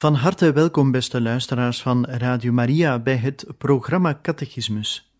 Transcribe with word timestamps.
Van 0.00 0.14
harte 0.14 0.52
welkom, 0.52 0.90
beste 0.90 1.20
luisteraars 1.20 1.82
van 1.82 2.04
Radio 2.06 2.52
Maria, 2.52 2.98
bij 2.98 3.16
het 3.16 3.46
programma 3.58 4.18
Catechismus. 4.22 5.12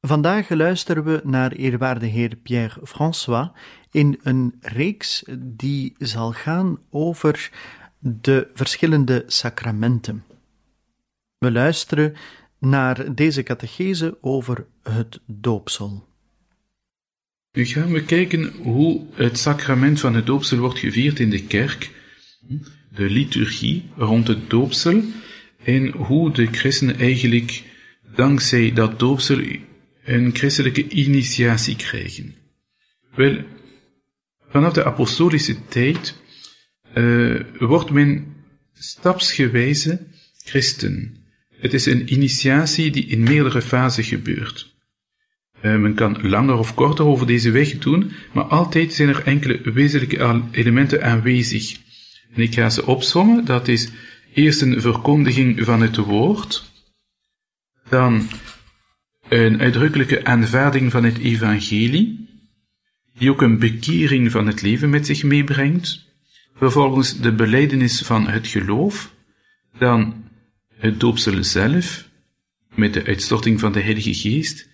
Vandaag 0.00 0.48
luisteren 0.48 1.04
we 1.04 1.20
naar 1.24 1.52
eerwaarde 1.52 2.06
heer 2.06 2.36
Pierre 2.36 2.86
François 2.86 3.48
in 3.90 4.20
een 4.22 4.54
reeks 4.60 5.24
die 5.38 5.94
zal 5.98 6.32
gaan 6.32 6.78
over 6.90 7.50
de 7.98 8.50
verschillende 8.54 9.24
sacramenten. 9.26 10.24
We 11.38 11.52
luisteren 11.52 12.14
naar 12.58 13.14
deze 13.14 13.42
catechese 13.42 14.18
over 14.20 14.66
het 14.82 15.20
doopsel. 15.26 16.08
Nu 17.52 17.64
gaan 17.64 17.92
we 17.92 18.04
kijken 18.04 18.52
hoe 18.62 19.06
het 19.14 19.38
sacrament 19.38 20.00
van 20.00 20.14
het 20.14 20.26
doopsel 20.26 20.58
wordt 20.58 20.78
gevierd 20.78 21.18
in 21.18 21.30
de 21.30 21.42
kerk 21.42 21.90
de 22.94 23.10
liturgie 23.10 23.84
rond 23.96 24.28
het 24.28 24.50
doopsel 24.50 25.02
en 25.64 25.90
hoe 25.90 26.32
de 26.32 26.46
christenen 26.46 26.98
eigenlijk 26.98 27.62
dankzij 28.14 28.72
dat 28.72 28.98
doopsel 28.98 29.40
een 30.04 30.34
christelijke 30.34 30.88
initiatie 30.88 31.76
krijgen. 31.76 32.34
Wel, 33.14 33.44
vanaf 34.48 34.72
de 34.72 34.84
apostolische 34.84 35.56
tijd 35.68 36.18
uh, 36.94 37.40
wordt 37.58 37.90
men 37.90 38.26
stapsgewijze 38.72 40.06
christen. 40.44 41.16
Het 41.56 41.74
is 41.74 41.86
een 41.86 42.12
initiatie 42.12 42.90
die 42.90 43.06
in 43.06 43.22
meerdere 43.22 43.62
fasen 43.62 44.04
gebeurt. 44.04 44.74
Uh, 45.62 45.76
men 45.76 45.94
kan 45.94 46.28
langer 46.28 46.56
of 46.56 46.74
korter 46.74 47.04
over 47.04 47.26
deze 47.26 47.50
weg 47.50 47.78
doen, 47.78 48.12
maar 48.32 48.44
altijd 48.44 48.92
zijn 48.92 49.08
er 49.08 49.22
enkele 49.24 49.60
wezenlijke 49.72 50.42
elementen 50.50 51.02
aanwezig. 51.02 51.78
En 52.34 52.42
ik 52.42 52.54
ga 52.54 52.70
ze 52.70 52.86
opsommen. 52.86 53.44
Dat 53.44 53.68
is 53.68 53.90
eerst 54.34 54.62
een 54.62 54.80
verkondiging 54.80 55.64
van 55.64 55.80
het 55.80 55.96
woord, 55.96 56.70
dan 57.88 58.28
een 59.28 59.60
uitdrukkelijke 59.60 60.24
aanvaarding 60.24 60.90
van 60.90 61.04
het 61.04 61.18
evangelie, 61.18 62.28
die 63.18 63.30
ook 63.30 63.42
een 63.42 63.58
bekering 63.58 64.30
van 64.30 64.46
het 64.46 64.62
leven 64.62 64.90
met 64.90 65.06
zich 65.06 65.22
meebrengt, 65.22 66.04
vervolgens 66.54 67.20
de 67.20 67.32
beleidenis 67.32 68.00
van 68.00 68.28
het 68.28 68.46
geloof, 68.46 69.14
dan 69.78 70.24
het 70.76 71.00
doopsel 71.00 71.44
zelf, 71.44 72.08
met 72.74 72.94
de 72.94 73.04
uitstorting 73.04 73.60
van 73.60 73.72
de 73.72 73.80
Heilige 73.80 74.14
Geest, 74.14 74.68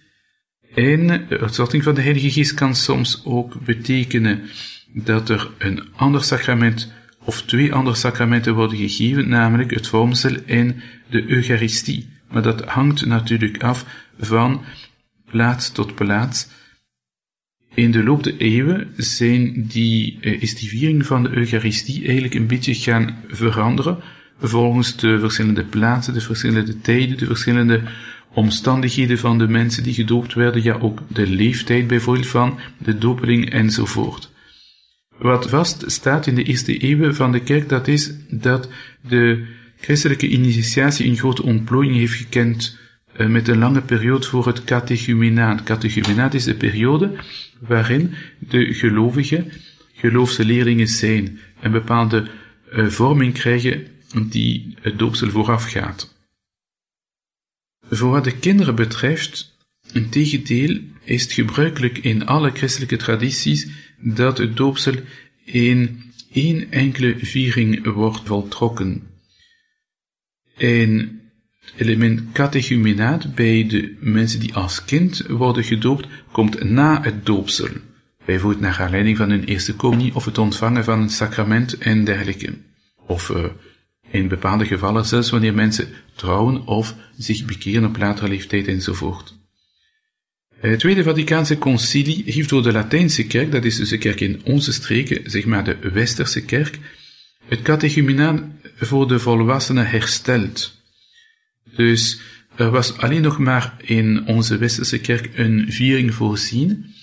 en 0.75 1.07
de 1.07 1.39
uitstorting 1.41 1.83
van 1.83 1.95
de 1.95 2.01
Heilige 2.03 2.31
Geest 2.31 2.55
kan 2.55 2.75
soms 2.75 3.23
ook 3.25 3.65
betekenen 3.65 4.43
dat 4.95 5.29
er 5.29 5.51
een 5.59 5.93
ander 5.95 6.25
sacrament 6.25 6.93
of 7.27 7.43
twee 7.43 7.75
andere 7.75 7.97
sacramenten 7.97 8.55
worden 8.55 8.79
gegeven, 8.79 9.29
namelijk 9.29 9.75
het 9.75 9.87
vormsel 9.87 10.37
en 10.47 10.83
de 11.11 11.29
Eucharistie. 11.29 12.09
Maar 12.31 12.43
dat 12.43 12.65
hangt 12.65 13.07
natuurlijk 13.07 13.63
af 13.63 13.85
van 14.19 14.65
plaats 15.31 15.71
tot 15.71 15.95
plaats. 15.95 16.49
In 17.75 17.91
de 17.91 18.05
loop 18.05 18.25
der 18.25 18.37
eeuwen 18.37 18.93
zijn 18.97 19.67
die, 19.67 20.19
eh, 20.21 20.43
is 20.43 20.57
die 20.57 20.69
viering 20.69 21.07
van 21.07 21.23
de 21.23 21.31
Eucharistie 21.31 22.05
eigenlijk 22.05 22.35
een 22.35 22.47
beetje 22.47 22.75
gaan 22.75 23.17
veranderen, 23.29 23.99
volgens 24.41 24.97
de 24.97 25.19
verschillende 25.19 25.65
plaatsen, 25.65 26.15
de 26.15 26.21
verschillende 26.21 26.81
tijden, 26.81 27.19
de 27.19 27.27
verschillende 27.27 27.83
omstandigheden 28.35 29.19
van 29.19 29.39
de 29.39 29.49
mensen 29.49 29.83
die 29.83 29.95
gedoopt 29.95 30.35
werden, 30.35 30.63
ja 30.63 30.75
ook 30.75 31.03
de 31.09 31.27
leeftijd 31.27 31.87
bijvoorbeeld 31.87 32.27
van 32.27 32.59
de 32.79 32.99
dopeling 32.99 33.51
enzovoort. 33.51 34.35
Wat 35.19 35.49
vast 35.49 35.85
staat 35.87 36.27
in 36.27 36.35
de 36.35 36.43
eerste 36.43 36.79
eeuwen 36.79 37.15
van 37.15 37.33
de 37.33 37.41
kerk, 37.41 37.69
dat 37.69 37.89
is 37.89 38.13
dat 38.31 38.69
de 39.01 39.47
christelijke 39.81 40.29
initiatie 40.29 41.07
een 41.07 41.17
grote 41.17 41.43
ontplooiing 41.43 41.97
heeft 41.97 42.15
gekend 42.15 42.79
uh, 43.17 43.27
met 43.27 43.49
een 43.49 43.59
lange 43.59 43.83
periode 43.83 44.27
voor 44.27 44.47
het 44.47 44.65
catechumenaat. 44.65 45.63
Catechumenaat 45.63 46.35
is 46.35 46.45
de 46.45 46.55
periode 46.55 47.13
waarin 47.61 48.15
de 48.39 48.75
gelovigen 48.75 49.53
geloofse 49.93 50.45
leerlingen 50.45 50.89
zijn, 50.89 51.39
een 51.61 51.73
bepaalde 51.73 52.29
uh, 52.73 52.87
vorming 52.87 53.33
krijgen 53.33 53.87
die 54.29 54.75
het 54.81 54.99
doopsel 54.99 55.31
voorafgaat. 55.31 56.15
Voor 57.91 58.11
wat 58.11 58.25
de 58.25 58.39
kinderen 58.39 58.75
betreft, 58.75 59.57
een 59.93 60.09
tegendeel 60.09 60.81
is 61.05 61.23
het 61.23 61.33
gebruikelijk 61.33 61.99
in 61.99 62.27
alle 62.27 62.51
christelijke 62.51 62.97
tradities 62.97 63.69
dat 63.99 64.39
het 64.39 64.57
doopsel 64.57 64.95
in 65.45 66.03
één 66.33 66.71
enkele 66.71 67.15
viering 67.19 67.93
wordt 67.93 68.21
voltrokken. 68.25 69.03
En 70.57 71.21
element 71.77 72.33
catechumenaat 72.33 73.35
bij 73.35 73.67
de 73.67 73.97
mensen 74.01 74.41
die 74.41 74.55
als 74.55 74.85
kind 74.85 75.27
worden 75.27 75.65
gedoopt, 75.65 76.07
komt 76.33 76.65
na 76.65 77.03
het 77.03 77.27
doopsel. 77.27 77.69
Bijvoorbeeld 78.25 78.61
naar 78.61 78.81
aanleiding 78.81 79.17
van 79.17 79.31
een 79.31 79.45
eerste 79.45 79.77
communie 79.77 80.15
of 80.15 80.25
het 80.25 80.39
ontvangen 80.39 80.85
van 80.85 81.01
een 81.01 81.11
sacrament 81.11 81.79
en 81.79 82.05
dergelijke. 82.05 82.55
Of 83.07 83.29
uh, 83.29 83.45
in 84.11 84.29
bepaalde 84.29 84.67
gevallen 84.67 85.07
zelfs 85.07 85.31
wanneer 85.31 85.55
mensen 85.55 85.89
trouwen 86.15 86.67
of 86.67 86.95
zich 87.19 87.45
bekeren 87.45 87.85
op 87.85 87.97
latere 87.97 88.29
leeftijd 88.29 88.69
enzovoort. 88.69 89.36
Het 90.61 90.79
Tweede 90.79 91.03
Vaticaanse 91.03 91.59
Concilie 91.59 92.23
heeft 92.27 92.49
door 92.49 92.63
de 92.63 92.73
Latijnse 92.73 93.27
kerk, 93.27 93.53
dat 93.53 93.65
is 93.65 93.77
dus 93.77 93.89
de 93.89 93.99
kerk 93.99 94.21
in 94.21 94.41
onze 94.45 94.73
streken, 94.73 95.31
zeg 95.31 95.45
maar 95.45 95.65
de 95.65 95.77
Westerse 95.93 96.45
kerk, 96.45 96.79
het 97.49 97.63
catechumenaat 97.63 98.43
voor 98.77 99.09
de 99.09 99.19
volwassenen 99.19 99.87
hersteld. 99.87 100.83
Dus 101.75 102.21
er 102.57 102.71
was 102.71 102.97
alleen 102.97 103.23
nog 103.23 103.39
maar 103.39 103.75
in 103.81 104.27
onze 104.27 104.59
Westerse 104.59 104.99
kerk 104.99 105.31
een 105.35 105.67
viering 105.69 106.15
voorzien, 106.15 106.95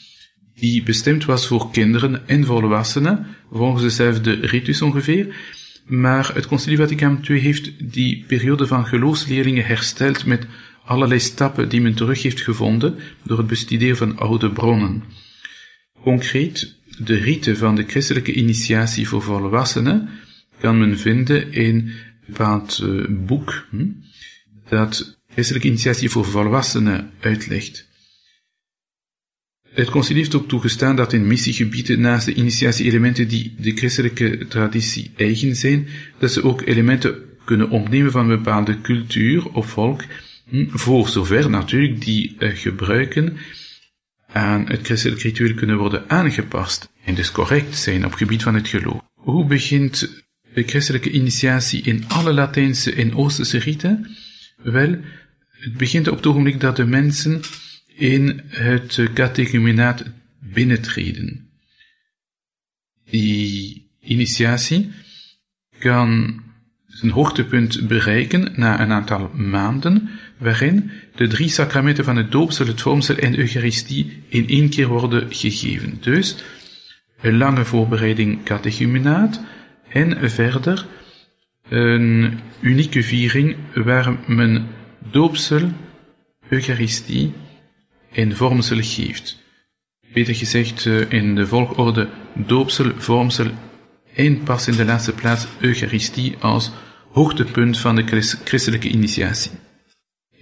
die 0.55 0.83
bestemd 0.83 1.25
was 1.25 1.47
voor 1.47 1.71
kinderen 1.71 2.27
en 2.27 2.45
volwassenen, 2.45 3.27
volgens 3.51 3.83
dezelfde 3.83 4.33
ritus 4.33 4.81
ongeveer, 4.81 5.35
maar 5.85 6.31
het 6.33 6.47
Concilie 6.47 6.77
Vaticaan 6.77 7.25
II 7.29 7.39
heeft 7.39 7.71
die 7.93 8.23
periode 8.27 8.67
van 8.67 8.85
geloofsleerlingen 8.85 9.65
hersteld 9.65 10.25
met 10.25 10.45
allerlei 10.85 11.19
stappen 11.19 11.69
die 11.69 11.81
men 11.81 11.93
terug 11.93 12.21
heeft 12.21 12.41
gevonden 12.41 12.95
door 13.23 13.37
het 13.37 13.47
bestuderen 13.47 13.97
van 13.97 14.17
oude 14.17 14.51
bronnen. 14.51 15.03
Concreet, 16.01 16.75
de 16.97 17.15
riten 17.15 17.57
van 17.57 17.75
de 17.75 17.83
christelijke 17.83 18.33
initiatie 18.33 19.07
voor 19.07 19.21
volwassenen 19.21 20.09
kan 20.59 20.79
men 20.79 20.99
vinden 20.99 21.51
in 21.51 21.75
een 21.75 21.91
bepaald 22.25 22.79
uh, 22.83 23.05
boek 23.09 23.65
hm, 23.69 23.85
dat 24.69 25.19
christelijke 25.31 25.67
initiatie 25.67 26.09
voor 26.09 26.25
volwassenen 26.25 27.11
uitlegt. 27.19 27.91
Het 29.69 29.89
concilie 29.89 30.21
heeft 30.21 30.35
ook 30.35 30.47
toegestaan 30.47 30.95
dat 30.95 31.13
in 31.13 31.27
missiegebieden 31.27 31.99
naast 31.99 32.25
de 32.25 32.33
initiatie-elementen 32.33 33.27
die 33.27 33.55
de 33.57 33.71
christelijke 33.71 34.45
traditie 34.47 35.11
eigen 35.17 35.55
zijn, 35.55 35.87
dat 36.19 36.31
ze 36.31 36.43
ook 36.43 36.61
elementen 36.61 37.15
kunnen 37.45 37.69
opnemen 37.69 38.11
van 38.11 38.29
een 38.29 38.37
bepaalde 38.37 38.81
cultuur 38.81 39.49
of 39.53 39.69
volk 39.69 40.03
voor 40.69 41.07
zover 41.07 41.49
natuurlijk 41.49 42.01
die 42.01 42.35
uh, 42.39 42.57
gebruiken 42.57 43.37
aan 44.27 44.67
het 44.67 44.85
christelijk 44.85 45.21
ritueel 45.21 45.53
kunnen 45.53 45.77
worden 45.77 46.09
aangepast 46.09 46.89
en 47.03 47.15
dus 47.15 47.31
correct 47.31 47.77
zijn 47.77 48.05
op 48.05 48.13
gebied 48.13 48.43
van 48.43 48.55
het 48.55 48.67
geloof. 48.67 49.01
Hoe 49.13 49.45
begint 49.45 50.23
de 50.53 50.63
christelijke 50.63 51.11
initiatie 51.11 51.81
in 51.81 52.03
alle 52.07 52.33
Latijnse 52.33 52.93
en 52.93 53.15
Oosterse 53.15 53.57
riten? 53.57 54.17
Wel, 54.57 54.97
het 55.51 55.77
begint 55.77 56.07
op 56.07 56.15
het 56.15 56.25
ogenblik 56.25 56.59
dat 56.59 56.75
de 56.75 56.85
mensen 56.85 57.41
in 57.95 58.41
het 58.47 58.99
catechumenaat 59.13 60.03
binnentreden. 60.39 61.49
Die 63.09 63.87
initiatie 63.99 64.91
kan 65.79 66.42
zijn 66.93 67.11
hoogtepunt 67.11 67.87
bereiken 67.87 68.53
na 68.55 68.79
een 68.79 68.91
aantal 68.91 69.29
maanden, 69.33 70.09
waarin 70.37 70.91
de 71.15 71.27
drie 71.27 71.49
sacramenten 71.49 72.03
van 72.03 72.15
het 72.15 72.31
doopsel, 72.31 72.67
het 72.67 72.81
vormsel 72.81 73.15
en 73.15 73.31
de 73.31 73.37
Eucharistie 73.37 74.23
in 74.27 74.47
één 74.47 74.69
keer 74.69 74.87
worden 74.87 75.27
gegeven. 75.29 75.97
Dus 76.01 76.35
een 77.21 77.37
lange 77.37 77.65
voorbereiding 77.65 78.43
catechumenaat 78.43 79.41
en 79.89 80.29
verder 80.31 80.85
een 81.69 82.39
unieke 82.59 83.03
viering 83.03 83.55
waar 83.73 84.17
men 84.27 84.67
doopsel, 85.11 85.71
Eucharistie 86.49 87.33
en 88.11 88.35
vormsel 88.35 88.77
geeft. 88.81 89.41
Beter 90.13 90.35
gezegd 90.35 90.85
eh, 90.85 91.11
in 91.11 91.35
de 91.35 91.47
volgorde 91.47 92.09
doopsel, 92.33 92.91
vormsel 92.97 93.47
en 94.13 94.43
pas 94.43 94.67
in 94.67 94.75
de 94.75 94.85
laatste 94.85 95.13
plaats 95.13 95.47
Eucharistie 95.59 96.35
als 96.39 96.71
hoogtepunt 97.13 97.79
van 97.79 97.95
de 97.95 98.35
christelijke 98.43 98.89
initiatie. 98.89 99.51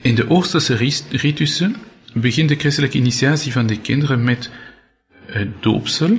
In 0.01 0.15
de 0.15 0.29
Oosterse 0.29 0.75
ritussen 1.09 1.75
begint 2.13 2.49
de 2.49 2.55
christelijke 2.55 2.97
initiatie 2.97 3.51
van 3.51 3.67
de 3.67 3.79
kinderen 3.79 4.23
met 4.23 4.49
het 5.25 5.63
doopsel, 5.63 6.17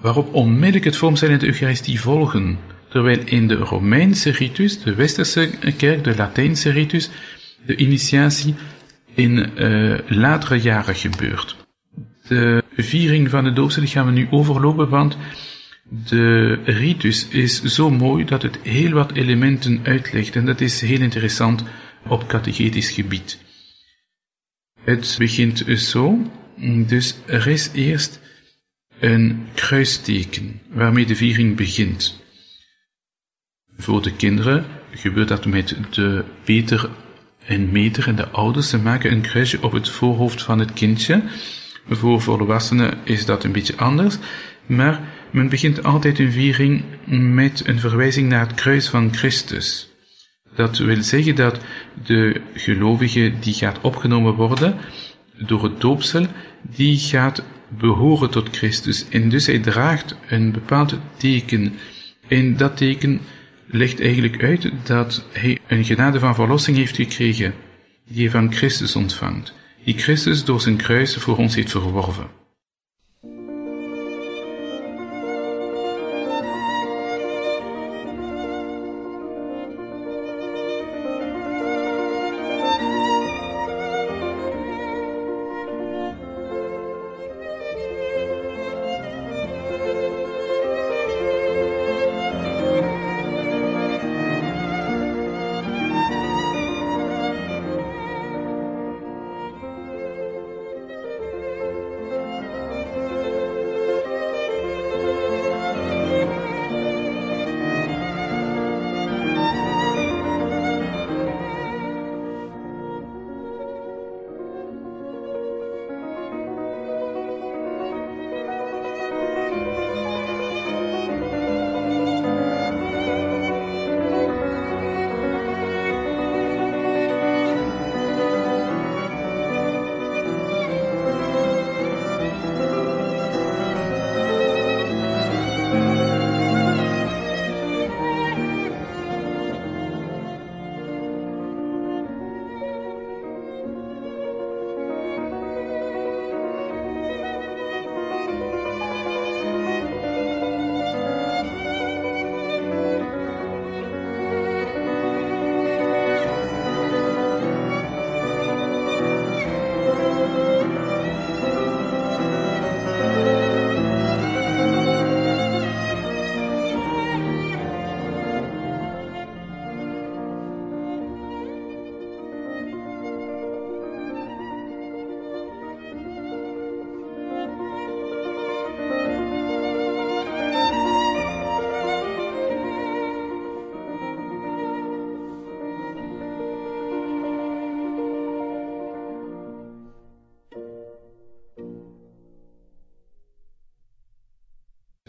waarop 0.00 0.34
onmiddellijk 0.34 0.84
het 0.84 0.96
vormsel 0.96 1.28
en 1.28 1.38
de 1.38 1.46
Eucharistie 1.46 2.00
volgen, 2.00 2.58
terwijl 2.88 3.18
in 3.24 3.48
de 3.48 3.54
Romeinse 3.54 4.30
ritus, 4.30 4.82
de 4.82 4.94
Westerse 4.94 5.50
kerk, 5.76 6.04
de 6.04 6.16
Latijnse 6.16 6.70
ritus, 6.70 7.10
de 7.66 7.76
initiatie 7.76 8.54
in 9.14 9.50
uh, 9.58 9.98
latere 10.06 10.60
jaren 10.60 10.94
gebeurt. 10.94 11.56
De 12.28 12.64
viering 12.76 13.30
van 13.30 13.44
de 13.44 13.52
doopsel 13.52 13.86
gaan 13.86 14.06
we 14.06 14.12
nu 14.12 14.26
overlopen, 14.30 14.88
want 14.88 15.16
de 15.90 16.52
ritus 16.64 17.28
is 17.28 17.62
zo 17.62 17.90
mooi 17.90 18.24
dat 18.24 18.42
het 18.42 18.58
heel 18.62 18.90
wat 18.90 19.12
elementen 19.12 19.80
uitlegt 19.82 20.36
en 20.36 20.46
dat 20.46 20.60
is 20.60 20.80
heel 20.80 21.00
interessant 21.00 21.64
op 22.06 22.26
catechetisch 22.26 22.90
gebied. 22.90 23.38
Het 24.80 25.14
begint 25.18 25.64
zo, 25.76 26.30
dus 26.86 27.16
er 27.26 27.46
is 27.46 27.70
eerst 27.72 28.20
een 28.98 29.46
kruisteken 29.54 30.60
waarmee 30.68 31.06
de 31.06 31.16
viering 31.16 31.56
begint. 31.56 32.22
Voor 33.76 34.02
de 34.02 34.16
kinderen 34.16 34.66
gebeurt 34.90 35.28
dat 35.28 35.46
met 35.46 35.76
de 35.90 36.24
Peter 36.44 36.90
en 37.46 37.72
Meter 37.72 38.08
en 38.08 38.16
de 38.16 38.28
ouders. 38.28 38.68
Ze 38.68 38.78
maken 38.78 39.12
een 39.12 39.20
kruisje 39.20 39.62
op 39.62 39.72
het 39.72 39.88
voorhoofd 39.88 40.42
van 40.42 40.58
het 40.58 40.72
kindje. 40.72 41.22
Voor 41.88 42.20
volwassenen 42.20 42.98
is 43.04 43.24
dat 43.24 43.44
een 43.44 43.52
beetje 43.52 43.76
anders, 43.76 44.16
maar 44.66 45.00
men 45.34 45.48
begint 45.48 45.82
altijd 45.82 46.18
een 46.18 46.32
viering 46.32 46.84
met 47.34 47.62
een 47.66 47.78
verwijzing 47.78 48.28
naar 48.28 48.46
het 48.46 48.54
kruis 48.54 48.88
van 48.88 49.14
Christus. 49.14 49.88
Dat 50.54 50.78
wil 50.78 51.02
zeggen 51.02 51.34
dat 51.34 51.60
de 52.04 52.40
gelovige 52.54 53.32
die 53.40 53.54
gaat 53.54 53.80
opgenomen 53.80 54.34
worden 54.34 54.76
door 55.46 55.62
het 55.62 55.80
doopsel, 55.80 56.26
die 56.62 56.98
gaat 56.98 57.44
behoren 57.68 58.30
tot 58.30 58.56
Christus. 58.56 59.08
En 59.08 59.28
dus 59.28 59.46
hij 59.46 59.58
draagt 59.58 60.16
een 60.28 60.52
bepaald 60.52 60.98
teken. 61.16 61.74
En 62.28 62.56
dat 62.56 62.76
teken 62.76 63.20
legt 63.66 64.00
eigenlijk 64.00 64.42
uit 64.42 64.70
dat 64.82 65.26
hij 65.32 65.58
een 65.66 65.84
genade 65.84 66.18
van 66.18 66.34
verlossing 66.34 66.76
heeft 66.76 66.96
gekregen, 66.96 67.54
die 68.08 68.22
hij 68.22 68.30
van 68.30 68.52
Christus 68.52 68.96
ontvangt, 68.96 69.54
die 69.84 69.98
Christus 69.98 70.44
door 70.44 70.60
zijn 70.60 70.76
kruis 70.76 71.16
voor 71.16 71.36
ons 71.36 71.54
heeft 71.54 71.70
verworven. 71.70 72.43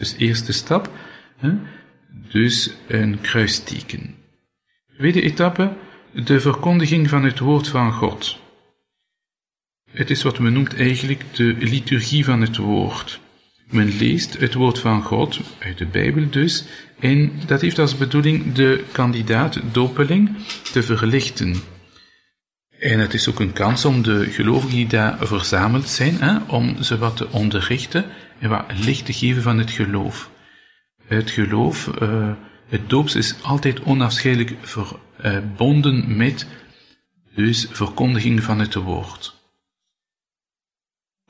Dus 0.06 0.18
eerste 0.18 0.52
stap, 0.52 0.90
hè? 1.36 1.50
dus 2.28 2.70
een 2.88 3.20
kruisteken. 3.20 4.14
Tweede 4.96 5.22
etappe, 5.22 5.72
de 6.24 6.40
verkondiging 6.40 7.08
van 7.08 7.24
het 7.24 7.38
woord 7.38 7.68
van 7.68 7.92
God. 7.92 8.38
Het 9.90 10.10
is 10.10 10.22
wat 10.22 10.38
men 10.38 10.52
noemt 10.52 10.76
eigenlijk 10.76 11.22
de 11.32 11.56
liturgie 11.58 12.24
van 12.24 12.40
het 12.40 12.56
woord. 12.56 13.20
Men 13.70 13.96
leest 13.96 14.38
het 14.38 14.54
woord 14.54 14.78
van 14.78 15.02
God, 15.02 15.40
uit 15.58 15.78
de 15.78 15.86
Bijbel 15.86 16.30
dus, 16.30 16.64
en 16.98 17.32
dat 17.46 17.60
heeft 17.60 17.78
als 17.78 17.96
bedoeling 17.96 18.52
de 18.52 18.84
kandidaat 18.92 19.60
dopeling 19.72 20.36
te 20.72 20.82
verlichten. 20.82 21.54
En 22.78 22.98
het 22.98 23.14
is 23.14 23.28
ook 23.28 23.40
een 23.40 23.52
kans 23.52 23.84
om 23.84 24.02
de 24.02 24.24
gelovigen 24.30 24.76
die 24.76 24.86
daar 24.86 25.26
verzameld 25.26 25.88
zijn, 25.88 26.20
hè, 26.20 26.38
om 26.46 26.82
ze 26.82 26.98
wat 26.98 27.16
te 27.16 27.30
onderrichten 27.30 28.04
en 28.04 28.10
wat 28.40 28.64
licht 28.84 29.06
te 29.06 29.12
geven 29.12 29.42
van 29.42 29.58
het 29.58 29.70
geloof. 29.70 30.30
Het 31.06 31.30
geloof, 31.30 31.90
uh, 32.02 32.32
het 32.68 32.90
doops 32.90 33.14
is 33.14 33.42
altijd 33.42 33.82
onafscheidelijk 33.82 34.54
verbonden 34.60 36.16
met 36.16 36.46
dus 37.34 37.66
verkondiging 37.70 38.42
van 38.42 38.58
het 38.58 38.74
woord. 38.74 39.34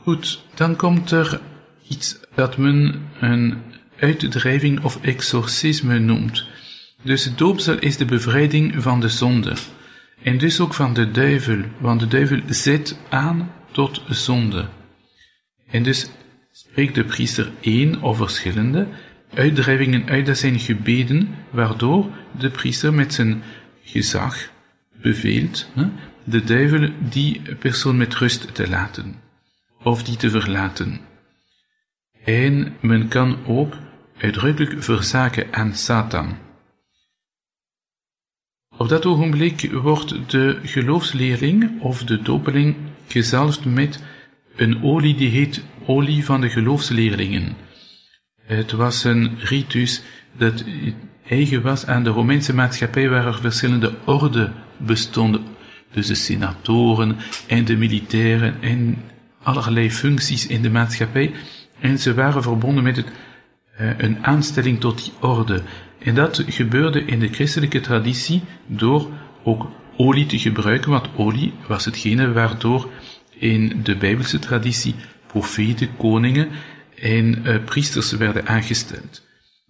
Goed, 0.00 0.42
dan 0.54 0.76
komt 0.76 1.10
er 1.10 1.40
iets 1.88 2.20
dat 2.34 2.56
men 2.56 3.08
een 3.20 3.62
uitdrijving 3.98 4.84
of 4.84 5.02
exorcisme 5.02 5.98
noemt. 5.98 6.46
Dus 7.02 7.24
het 7.24 7.38
doopsel 7.38 7.78
is 7.78 7.96
de 7.96 8.04
bevrijding 8.04 8.82
van 8.82 9.00
de 9.00 9.08
zonde. 9.08 9.54
En 10.22 10.38
dus 10.38 10.60
ook 10.60 10.74
van 10.74 10.94
de 10.94 11.10
duivel, 11.10 11.58
want 11.78 12.00
de 12.00 12.06
duivel 12.06 12.40
zet 12.48 12.98
aan 13.08 13.52
tot 13.72 14.02
zonde. 14.08 14.68
En 15.66 15.82
dus 15.82 16.08
de 16.76 17.04
priester 17.04 17.50
één 17.60 18.02
of 18.02 18.16
verschillende 18.16 18.86
uitdrijvingen 19.34 20.08
uit 20.08 20.38
zijn 20.38 20.58
gebeden, 20.58 21.34
waardoor 21.50 22.10
de 22.38 22.50
priester 22.50 22.94
met 22.94 23.14
zijn 23.14 23.42
gezag 23.82 24.50
beveelt 25.00 25.68
de 26.24 26.44
duivel 26.44 26.90
die 26.98 27.42
persoon 27.58 27.96
met 27.96 28.14
rust 28.14 28.54
te 28.54 28.68
laten, 28.68 29.14
of 29.82 30.02
die 30.02 30.16
te 30.16 30.30
verlaten. 30.30 31.00
En 32.24 32.76
men 32.80 33.08
kan 33.08 33.46
ook 33.46 33.74
uitdrukkelijk 34.18 34.82
verzaken 34.82 35.46
aan 35.50 35.74
Satan. 35.74 36.36
Op 38.76 38.88
dat 38.88 39.06
ogenblik 39.06 39.72
wordt 39.72 40.30
de 40.30 40.58
geloofsleerling 40.62 41.80
of 41.80 42.04
de 42.04 42.22
dopeling 42.22 42.76
gezalfd 43.06 43.64
met 43.64 44.02
een 44.56 44.82
olie 44.82 45.14
die 45.14 45.28
heet 45.28 45.62
olie 45.86 46.24
van 46.24 46.40
de 46.40 46.48
geloofsleerlingen. 46.48 47.56
Het 48.42 48.72
was 48.72 49.04
een 49.04 49.38
ritus 49.38 50.02
dat 50.38 50.64
eigen 51.28 51.62
was 51.62 51.86
aan 51.86 52.04
de 52.04 52.10
Romeinse 52.10 52.54
maatschappij 52.54 53.08
waar 53.08 53.26
er 53.26 53.40
verschillende 53.40 53.92
orden 54.04 54.52
bestonden. 54.76 55.44
Dus 55.92 56.06
de 56.06 56.14
senatoren 56.14 57.16
en 57.46 57.64
de 57.64 57.76
militairen 57.76 58.62
en 58.62 58.98
allerlei 59.42 59.90
functies 59.90 60.46
in 60.46 60.62
de 60.62 60.70
maatschappij. 60.70 61.32
En 61.80 61.98
ze 61.98 62.14
waren 62.14 62.42
verbonden 62.42 62.84
met 62.84 62.96
het, 62.96 63.06
uh, 63.80 63.90
een 63.98 64.24
aanstelling 64.24 64.80
tot 64.80 65.04
die 65.04 65.12
orde. 65.20 65.62
En 65.98 66.14
dat 66.14 66.44
gebeurde 66.48 67.04
in 67.04 67.18
de 67.18 67.28
christelijke 67.28 67.80
traditie 67.80 68.42
door 68.66 69.10
ook 69.42 69.70
olie 69.96 70.26
te 70.26 70.38
gebruiken, 70.38 70.90
want 70.90 71.08
olie 71.16 71.52
was 71.68 71.84
hetgene 71.84 72.32
waardoor 72.32 72.90
in 73.38 73.80
de 73.82 73.96
Bijbelse 73.96 74.38
traditie 74.38 74.94
profeten, 75.26 75.96
koningen 75.96 76.48
en 76.94 77.42
uh, 77.44 77.64
priesters 77.64 78.12
werden 78.12 78.46
aangesteld. 78.46 79.24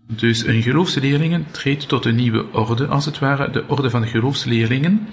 Dus 0.08 0.46
een 0.46 0.62
geloofsleerlingen 0.62 1.46
treedt 1.50 1.88
tot 1.88 2.04
een 2.04 2.14
nieuwe 2.14 2.52
orde, 2.52 2.86
als 2.86 3.04
het 3.04 3.18
ware, 3.18 3.50
de 3.50 3.68
orde 3.68 3.90
van 3.90 4.06
geloofsleerlingen. 4.06 5.08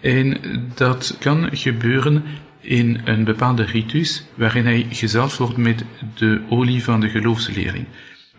En 0.00 0.40
dat 0.74 1.16
kan 1.18 1.48
gebeuren 1.56 2.24
in 2.60 3.00
een 3.04 3.24
bepaalde 3.24 3.64
ritus, 3.64 4.24
waarin 4.34 4.64
hij 4.64 4.86
gezalfd 4.90 5.36
wordt 5.36 5.56
met 5.56 5.84
de 6.14 6.40
olie 6.48 6.84
van 6.84 7.00
de 7.00 7.08
geloofsleerling. 7.08 7.86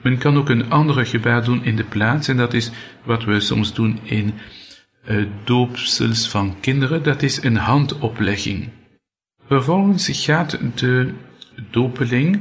Men 0.02 0.18
kan 0.18 0.38
ook 0.38 0.50
een 0.50 0.70
andere 0.70 1.06
gebaar 1.06 1.44
doen 1.44 1.64
in 1.64 1.76
de 1.76 1.84
plaats, 1.84 2.28
en 2.28 2.38
dat 2.38 2.54
is 2.54 2.72
wat 3.04 3.24
we 3.24 3.40
soms 3.40 3.74
doen 3.74 4.00
in 4.04 4.34
uh, 5.10 5.26
doopsels 5.44 6.30
van 6.30 6.56
kinderen, 6.60 7.04
dat 7.04 7.22
is 7.22 7.44
een 7.44 7.56
handoplegging. 7.56 8.70
Vervolgens 9.50 10.10
gaat 10.26 10.60
de 10.76 11.14
dopeling 11.72 12.40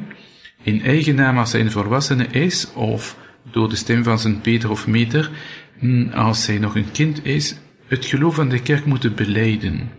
in 0.63 0.83
eigen 0.83 1.15
naam 1.15 1.39
als 1.39 1.53
hij 1.53 1.61
een 1.61 1.71
volwassene 1.71 2.27
is, 2.27 2.73
of 2.73 3.17
door 3.51 3.69
de 3.69 3.77
stem 3.77 4.05
van 4.05 4.19
zijn 4.19 4.41
Peter 4.41 4.71
of 4.71 4.87
Meter, 4.87 5.31
hm, 5.79 6.09
als 6.09 6.47
hij 6.47 6.59
nog 6.59 6.75
een 6.77 6.91
kind 6.91 7.25
is, 7.25 7.57
het 7.87 8.05
geloof 8.05 8.39
aan 8.39 8.49
de 8.49 8.63
kerk 8.63 8.85
moeten 8.85 9.15
beleiden. 9.15 9.91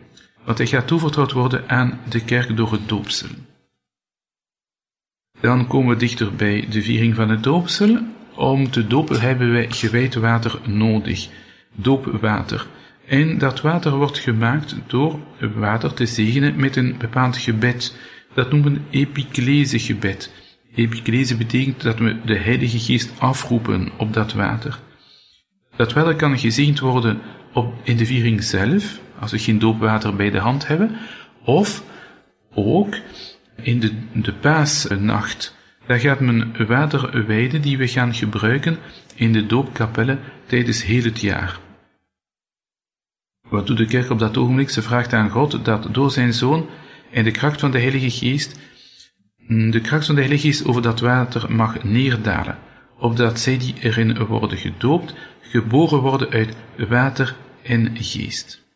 Want 0.45 0.57
hij 0.57 0.67
gaat 0.67 0.87
toevertrouwd 0.87 1.31
worden 1.31 1.69
aan 1.69 1.99
de 2.09 2.23
kerk 2.23 2.57
door 2.57 2.71
het 2.71 2.87
doopsel. 2.89 3.29
Dan 5.39 5.67
komen 5.67 5.93
we 5.93 5.99
dichter 5.99 6.35
bij 6.35 6.67
de 6.69 6.81
viering 6.81 7.15
van 7.15 7.29
het 7.29 7.43
doopsel. 7.43 7.97
Om 8.35 8.71
te 8.71 8.87
dopen 8.87 9.21
hebben 9.21 9.51
wij 9.51 9.71
gewijd 9.71 10.15
water 10.15 10.59
nodig, 10.65 11.29
doopwater. 11.75 12.67
En 13.09 13.37
dat 13.37 13.61
water 13.61 13.95
wordt 13.95 14.17
gemaakt 14.17 14.75
door 14.87 15.19
water 15.55 15.93
te 15.93 16.05
zegenen 16.05 16.55
met 16.55 16.75
een 16.75 16.95
bepaald 16.97 17.37
gebed. 17.37 17.97
Dat 18.33 18.51
noemen 18.51 18.73
we 18.73 18.79
epiclesegebed. 18.89 20.31
Epiclese 20.75 21.37
betekent 21.37 21.81
dat 21.81 21.99
we 21.99 22.17
de 22.25 22.37
Heilige 22.37 22.79
Geest 22.79 23.11
afroepen 23.19 23.89
op 23.97 24.13
dat 24.13 24.33
water. 24.33 24.79
Dat 25.75 25.93
water 25.93 26.15
kan 26.15 26.39
gezegend 26.39 26.79
worden 26.79 27.21
op, 27.53 27.73
in 27.83 27.97
de 27.97 28.05
viering 28.05 28.43
zelf, 28.43 28.99
als 29.19 29.31
we 29.31 29.39
geen 29.39 29.59
doopwater 29.59 30.15
bij 30.15 30.29
de 30.29 30.39
hand 30.39 30.67
hebben, 30.67 30.97
of 31.43 31.83
ook 32.53 32.97
in 33.61 33.79
de, 33.79 33.91
de 34.13 34.33
paasnacht. 34.33 35.55
Daar 35.87 35.99
gaat 35.99 36.19
men 36.19 36.67
water 36.67 37.27
wijden 37.27 37.61
die 37.61 37.77
we 37.77 37.87
gaan 37.87 38.13
gebruiken 38.13 38.77
in 39.15 39.33
de 39.33 39.45
doopkapellen 39.45 40.19
tijdens 40.45 40.83
heel 40.83 41.03
het 41.03 41.21
jaar. 41.21 41.59
Wat 43.49 43.67
doet 43.67 43.77
de 43.77 43.85
kerk 43.85 44.09
op 44.09 44.19
dat 44.19 44.37
ogenblik? 44.37 44.69
Ze 44.69 44.81
vraagt 44.81 45.13
aan 45.13 45.29
God 45.29 45.65
dat 45.65 45.87
door 45.91 46.11
zijn 46.11 46.33
Zoon 46.33 46.69
en 47.11 47.23
de 47.23 47.31
kracht 47.31 47.59
van 47.59 47.71
de 47.71 47.79
Heilige 47.79 48.09
Geest 48.09 48.59
Mm, 49.49 49.71
de 49.71 49.81
kracht 49.81 50.05
van 50.05 50.15
de 50.15 50.21
Heilige 50.21 50.47
Geest 50.47 50.65
over 50.65 50.81
dat 50.81 50.99
water 50.99 51.51
mag 51.51 51.83
neerdalen, 51.83 52.57
opdat 52.97 53.39
zij 53.39 53.57
die 53.57 53.75
erin 53.79 54.25
worden 54.25 54.57
gedoopt, 54.57 55.13
geboren 55.41 55.99
worden 55.99 56.29
uit 56.29 56.55
water 56.89 57.35
en 57.63 57.91
geest. 57.93 58.67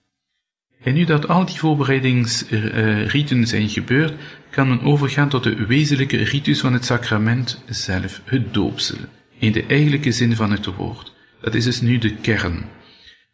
En 0.84 0.94
nu 0.94 1.04
dat 1.04 1.28
al 1.28 1.46
die 1.46 1.58
voorbereidingsriten 1.58 3.48
zijn 3.48 3.70
gebeurd, 3.70 4.14
kan 4.50 4.68
men 4.68 4.82
overgaan 4.82 5.30
tot 5.30 5.44
de 5.44 5.66
wezenlijke 5.66 6.18
ritus 6.18 6.60
van 6.60 6.74
het 6.74 6.86
sacrament 6.86 7.64
zelf, 7.70 8.22
het 8.26 8.54
doopsel, 8.54 8.98
in 9.40 9.52
de 9.52 9.66
eigenlijke 9.66 10.12
zin 10.12 10.36
van 10.36 10.52
het 10.52 10.66
woord. 10.66 11.14
Dat 11.42 11.54
is 11.54 11.64
dus 11.64 11.82
nu 11.82 11.98
de 11.98 12.16
kern. 12.16 12.66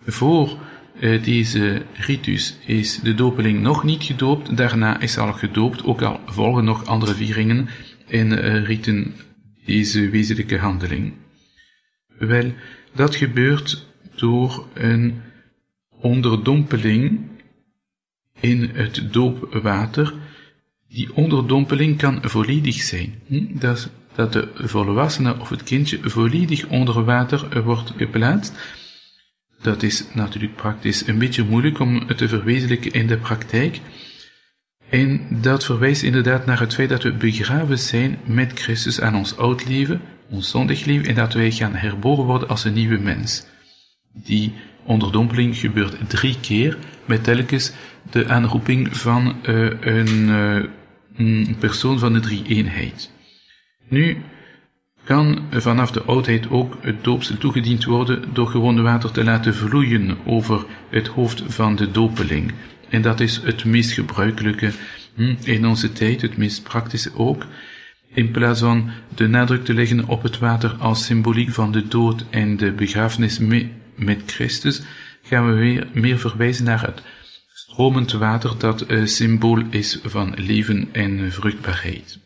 Voor 0.06 0.58
deze 1.00 1.82
ritus 1.94 2.58
is 2.66 3.00
de 3.00 3.16
dopeling 3.16 3.62
nog 3.62 3.84
niet 3.84 4.04
gedoopt, 4.04 4.58
daarna 4.58 5.00
is 5.00 5.18
al 5.18 5.34
gedoopt, 5.34 5.84
ook 5.84 6.02
al 6.02 6.20
volgen 6.26 6.64
nog 6.64 6.86
andere 6.86 7.14
vieringen 7.14 7.70
en 8.08 8.32
uh, 8.32 8.66
riten 8.66 9.14
deze 9.66 10.10
wezenlijke 10.10 10.58
handeling. 10.58 11.14
Wel, 12.18 12.54
dat 12.96 13.16
gebeurt 13.16 13.86
door 14.16 14.68
een 14.74 15.22
onderdompeling 15.90 17.20
in 18.40 18.70
het 18.74 19.08
doopwater. 19.12 20.14
Die 20.88 21.16
onderdompeling 21.16 21.98
kan 21.98 22.20
volledig 22.22 22.76
zijn. 22.76 23.22
Hm? 23.28 23.46
Dat, 23.50 23.90
dat 24.16 24.34
de 24.34 24.50
volwassene 24.56 25.40
of 25.40 25.50
het 25.50 25.64
kindje 25.64 26.00
volledig 26.02 26.68
onder 26.68 27.04
water 27.04 27.64
wordt 27.64 27.94
geplaatst 27.98 28.54
dat 29.62 29.84
is 29.84 30.06
natuurlijk 30.14 30.56
praktisch 30.56 31.08
een 31.08 31.18
beetje 31.18 31.44
moeilijk 31.44 31.80
om 31.80 32.04
het 32.08 32.18
te 32.18 32.28
verwezenlijken 32.28 32.92
in 32.92 33.08
de 33.08 33.18
praktijk. 33.18 33.80
En 34.90 35.28
dat 35.30 35.66
verwijst 35.66 36.04
inderdaad 36.04 36.46
naar 36.46 36.60
het 36.60 36.74
feit 36.74 36.90
dat 36.90 37.04
we 37.04 37.14
begraven 37.14 37.80
zijn 37.80 38.20
met 38.26 38.60
Christus 38.60 39.02
aan 39.02 39.16
ons 39.16 39.38
oud 39.38 39.68
leven, 39.68 40.02
ons 40.30 40.50
zondig 40.50 40.86
leven, 40.86 41.08
en 41.08 41.16
dat 41.16 41.34
wij 41.34 41.52
gaan 41.52 41.76
herboren 41.76 42.26
worden 42.26 42.50
als 42.50 42.64
een 42.64 42.74
nieuwe 42.74 42.98
mens. 42.98 43.46
Die 44.14 44.54
onderdompeling 44.84 45.58
gebeurt 45.58 46.10
drie 46.10 46.40
keer, 46.40 46.78
met 47.06 47.24
telkens 47.24 47.72
de 48.12 48.28
aanroeping 48.28 48.98
van 48.98 49.36
uh, 49.44 49.72
een, 49.80 50.28
uh, 50.28 50.64
een 51.16 51.56
persoon 51.60 52.00
van 52.00 52.14
de 52.14 52.20
drie-eenheid. 52.20 53.12
Nu, 53.88 54.18
kan 55.10 55.40
vanaf 55.52 55.92
de 55.92 56.04
oudheid 56.04 56.50
ook 56.50 56.78
het 56.82 57.04
doopsel 57.04 57.38
toegediend 57.38 57.86
worden 57.86 58.34
door 58.34 58.48
gewoon 58.48 58.82
water 58.82 59.12
te 59.12 59.24
laten 59.24 59.56
vloeien 59.56 60.18
over 60.26 60.66
het 60.90 61.08
hoofd 61.08 61.44
van 61.48 61.76
de 61.76 61.92
dopeling. 61.92 62.54
En 62.90 63.02
dat 63.02 63.20
is 63.20 63.42
het 63.44 63.66
meest 63.66 63.92
gebruikelijke 63.92 64.72
hm, 65.16 65.36
in 65.44 65.68
onze 65.68 65.92
tijd, 65.92 66.22
het 66.22 66.38
meest 66.38 66.64
praktische 66.64 67.12
ook. 67.16 67.46
In 68.14 68.32
plaats 68.32 68.60
van 68.60 68.90
de 69.16 69.28
nadruk 69.28 69.66
te 69.66 69.74
leggen 69.74 70.08
op 70.08 70.24
het 70.24 70.40
water 70.40 70.76
als 70.80 71.06
symboliek 71.06 71.50
van 71.50 71.72
de 71.72 71.88
dood 71.88 72.26
en 72.30 72.58
de 72.58 72.72
begrafenis 72.72 73.40
met 73.96 74.22
Christus, 74.26 74.82
gaan 75.24 75.48
we 75.48 75.54
weer 75.54 75.88
meer 75.94 76.20
verwijzen 76.20 76.66
naar 76.66 76.82
het 76.82 77.02
stromend 77.54 78.12
water 78.12 78.58
dat 78.58 78.86
symbool 79.04 79.64
is 79.70 80.00
van 80.04 80.34
leven 80.36 80.90
en 80.92 81.32
vruchtbaarheid. 81.32 82.20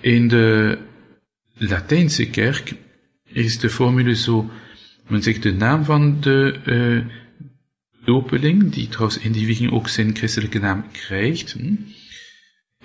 In 0.00 0.28
de 0.28 0.78
Latijnse 1.68 2.26
kerk 2.30 2.74
is 3.24 3.58
de 3.58 3.70
formule 3.70 4.16
zo, 4.16 4.50
men 5.08 5.22
zegt 5.22 5.42
de 5.42 5.52
naam 5.52 5.84
van 5.84 6.20
de 6.20 6.54
uh, 6.66 7.04
dopeling, 8.04 8.72
die 8.72 8.88
trouwens 8.88 9.18
in 9.18 9.32
die 9.32 9.46
viering 9.46 9.72
ook 9.72 9.88
zijn 9.88 10.16
christelijke 10.16 10.58
naam 10.58 10.84
krijgt. 10.92 11.52
Hm? 11.52 11.74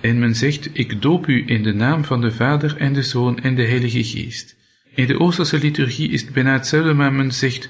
En 0.01 0.19
men 0.19 0.35
zegt, 0.35 0.69
ik 0.73 1.01
doop 1.01 1.27
u 1.27 1.43
in 1.45 1.63
de 1.63 1.73
naam 1.73 2.05
van 2.05 2.21
de 2.21 2.31
Vader 2.31 2.77
en 2.77 2.93
de 2.93 3.01
Zoon 3.01 3.39
en 3.39 3.55
de 3.55 3.65
Heilige 3.65 4.03
Geest. 4.03 4.55
In 4.95 5.07
de 5.07 5.19
Oosterse 5.19 5.57
liturgie 5.57 6.09
is 6.09 6.21
het 6.21 6.33
bijna 6.33 6.53
hetzelfde, 6.53 6.93
maar 6.93 7.13
men 7.13 7.31
zegt, 7.31 7.69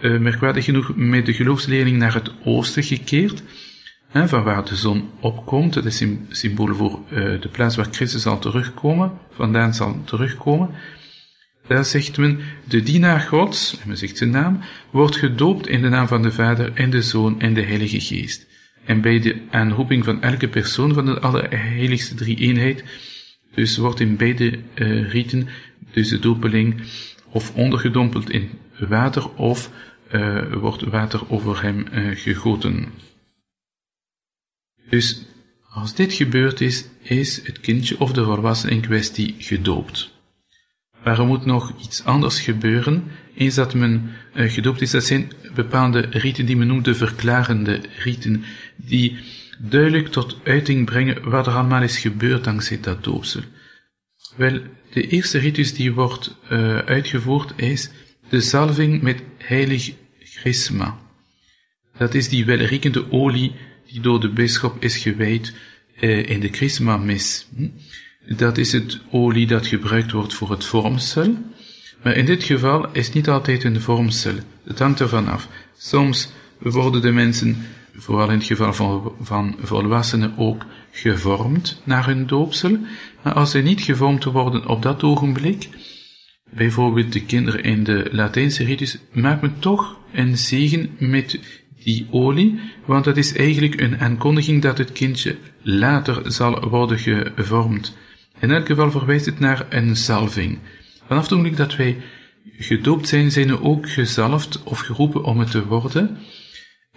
uh, 0.00 0.18
merkwaardig 0.18 0.64
genoeg, 0.64 0.96
met 0.96 1.26
de 1.26 1.32
geloofsleerling 1.32 1.96
naar 1.96 2.14
het 2.14 2.30
oosten 2.44 2.82
gekeerd, 2.82 3.42
van 4.12 4.42
waar 4.42 4.64
de 4.64 4.76
zon 4.76 5.10
opkomt. 5.20 5.74
Dat 5.74 5.84
is 5.84 6.00
een 6.00 6.26
symbool 6.28 6.74
voor 6.74 7.00
uh, 7.10 7.40
de 7.40 7.48
plaats 7.52 7.76
waar 7.76 7.88
Christus 7.90 8.22
zal 8.22 8.38
terugkomen, 8.38 9.12
vandaan 9.30 9.74
zal 9.74 10.04
terugkomen. 10.04 10.70
Daar 11.66 11.84
zegt 11.84 12.18
men, 12.18 12.40
de 12.64 12.82
dienaar 12.82 13.20
Gods, 13.20 13.78
en 13.80 13.88
men 13.88 13.96
zegt 13.96 14.16
zijn 14.16 14.30
naam, 14.30 14.60
wordt 14.90 15.16
gedoopt 15.16 15.68
in 15.68 15.82
de 15.82 15.88
naam 15.88 16.06
van 16.06 16.22
de 16.22 16.32
Vader 16.32 16.72
en 16.74 16.90
de 16.90 17.02
Zoon 17.02 17.40
en 17.40 17.54
de 17.54 17.62
Heilige 17.62 18.00
Geest. 18.00 18.46
En 18.84 19.00
bij 19.00 19.20
de 19.20 19.40
aanroeping 19.50 20.04
van 20.04 20.22
elke 20.22 20.48
persoon 20.48 20.94
van 20.94 21.06
de 21.06 21.20
allerheiligste 21.20 22.14
drie-eenheid, 22.14 22.84
dus 23.54 23.76
wordt 23.76 24.00
in 24.00 24.16
beide 24.16 24.58
uh, 24.74 25.10
riten, 25.10 25.48
dus 25.90 26.08
de 26.08 26.18
dopeling, 26.18 26.82
of 27.28 27.54
ondergedompeld 27.54 28.30
in 28.30 28.50
water, 28.88 29.30
of 29.34 29.70
uh, 30.12 30.52
wordt 30.52 30.82
water 30.82 31.20
over 31.28 31.62
hem 31.62 31.84
gegoten. 32.14 32.86
Dus 34.90 35.24
als 35.68 35.94
dit 35.94 36.12
gebeurd 36.12 36.60
is, 36.60 36.84
is 37.02 37.46
het 37.46 37.60
kindje 37.60 38.00
of 38.00 38.12
de 38.12 38.24
volwassene 38.24 38.72
in 38.72 38.80
kwestie 38.80 39.34
gedoopt. 39.38 40.10
Maar 41.04 41.18
er 41.18 41.26
moet 41.26 41.44
nog 41.44 41.72
iets 41.82 42.04
anders 42.04 42.40
gebeuren. 42.40 43.04
Eens 43.36 43.54
dat 43.54 43.74
men 43.74 44.10
uh, 44.34 44.50
gedoopt 44.50 44.80
is, 44.80 44.90
dat 44.90 45.04
zijn 45.04 45.32
bepaalde 45.54 46.00
riten 46.00 46.46
die 46.46 46.56
men 46.56 46.66
noemt 46.66 46.84
de 46.84 46.94
verklarende 46.94 47.80
riten, 47.98 48.44
die 48.76 49.18
duidelijk 49.58 50.08
tot 50.08 50.36
uiting 50.44 50.84
brengen 50.84 51.30
wat 51.30 51.46
er 51.46 51.52
allemaal 51.52 51.82
is 51.82 51.98
gebeurd 51.98 52.44
dankzij 52.44 52.80
dat 52.80 53.04
doopsel. 53.04 53.42
Wel, 54.36 54.60
de 54.92 55.06
eerste 55.08 55.38
ritus 55.38 55.74
die 55.74 55.92
wordt 55.92 56.36
uh, 56.52 56.78
uitgevoerd 56.78 57.52
is 57.56 57.90
de 58.28 58.40
salving 58.40 59.02
met 59.02 59.22
heilig 59.38 59.92
chrisma. 60.18 60.98
Dat 61.98 62.14
is 62.14 62.28
die 62.28 62.44
welriekende 62.44 63.12
olie 63.12 63.52
die 63.90 64.00
door 64.00 64.20
de 64.20 64.28
bisschop 64.28 64.82
is 64.82 64.96
gewijd 64.96 65.52
uh, 66.00 66.28
in 66.28 66.40
de 66.40 66.48
chrisma-mis. 66.48 67.46
Hm? 67.56 67.68
Dat 68.36 68.58
is 68.58 68.72
het 68.72 69.00
olie 69.10 69.46
dat 69.46 69.66
gebruikt 69.66 70.12
wordt 70.12 70.34
voor 70.34 70.50
het 70.50 70.64
vormsel. 70.64 71.34
Maar 72.02 72.16
in 72.16 72.24
dit 72.24 72.44
geval 72.44 72.92
is 72.92 73.12
niet 73.12 73.28
altijd 73.28 73.64
een 73.64 73.80
vormsel. 73.80 74.34
Het 74.64 74.78
hangt 74.78 75.00
ervan 75.00 75.28
af. 75.28 75.48
Soms 75.76 76.28
worden 76.58 77.02
de 77.02 77.10
mensen, 77.10 77.56
vooral 77.96 78.30
in 78.30 78.38
het 78.38 78.46
geval 78.46 78.72
van, 78.72 79.12
van 79.20 79.56
volwassenen, 79.62 80.34
ook 80.36 80.66
gevormd 80.90 81.80
naar 81.84 82.06
hun 82.06 82.26
doopsel. 82.26 82.78
Maar 83.22 83.32
als 83.32 83.50
ze 83.50 83.58
niet 83.58 83.80
gevormd 83.80 84.24
worden 84.24 84.66
op 84.66 84.82
dat 84.82 85.02
ogenblik, 85.02 85.68
bijvoorbeeld 86.50 87.12
de 87.12 87.24
kinderen 87.24 87.62
in 87.62 87.84
de 87.84 88.08
Latijnse 88.10 88.64
ritus, 88.64 88.98
maakt 89.12 89.42
men 89.42 89.54
toch 89.58 89.98
een 90.12 90.38
zegen 90.38 90.90
met 90.98 91.38
die 91.84 92.06
olie, 92.10 92.60
want 92.84 93.04
dat 93.04 93.16
is 93.16 93.36
eigenlijk 93.36 93.80
een 93.80 93.98
aankondiging 93.98 94.62
dat 94.62 94.78
het 94.78 94.92
kindje 94.92 95.36
later 95.62 96.32
zal 96.32 96.68
worden 96.68 96.98
gevormd. 96.98 97.96
In 98.40 98.50
elk 98.50 98.66
geval 98.66 98.90
verwijst 98.90 99.26
het 99.26 99.38
naar 99.38 99.66
een 99.68 99.96
salving. 99.96 100.58
Vanaf 101.06 101.22
het 101.22 101.32
ogenblik 101.32 101.56
dat 101.56 101.76
wij 101.76 101.96
gedoopt 102.58 103.08
zijn, 103.08 103.30
zijn 103.30 103.46
we 103.46 103.62
ook 103.62 103.90
gezalfd 103.90 104.62
of 104.62 104.78
geroepen 104.78 105.24
om 105.24 105.38
het 105.38 105.50
te 105.50 105.66
worden. 105.66 106.18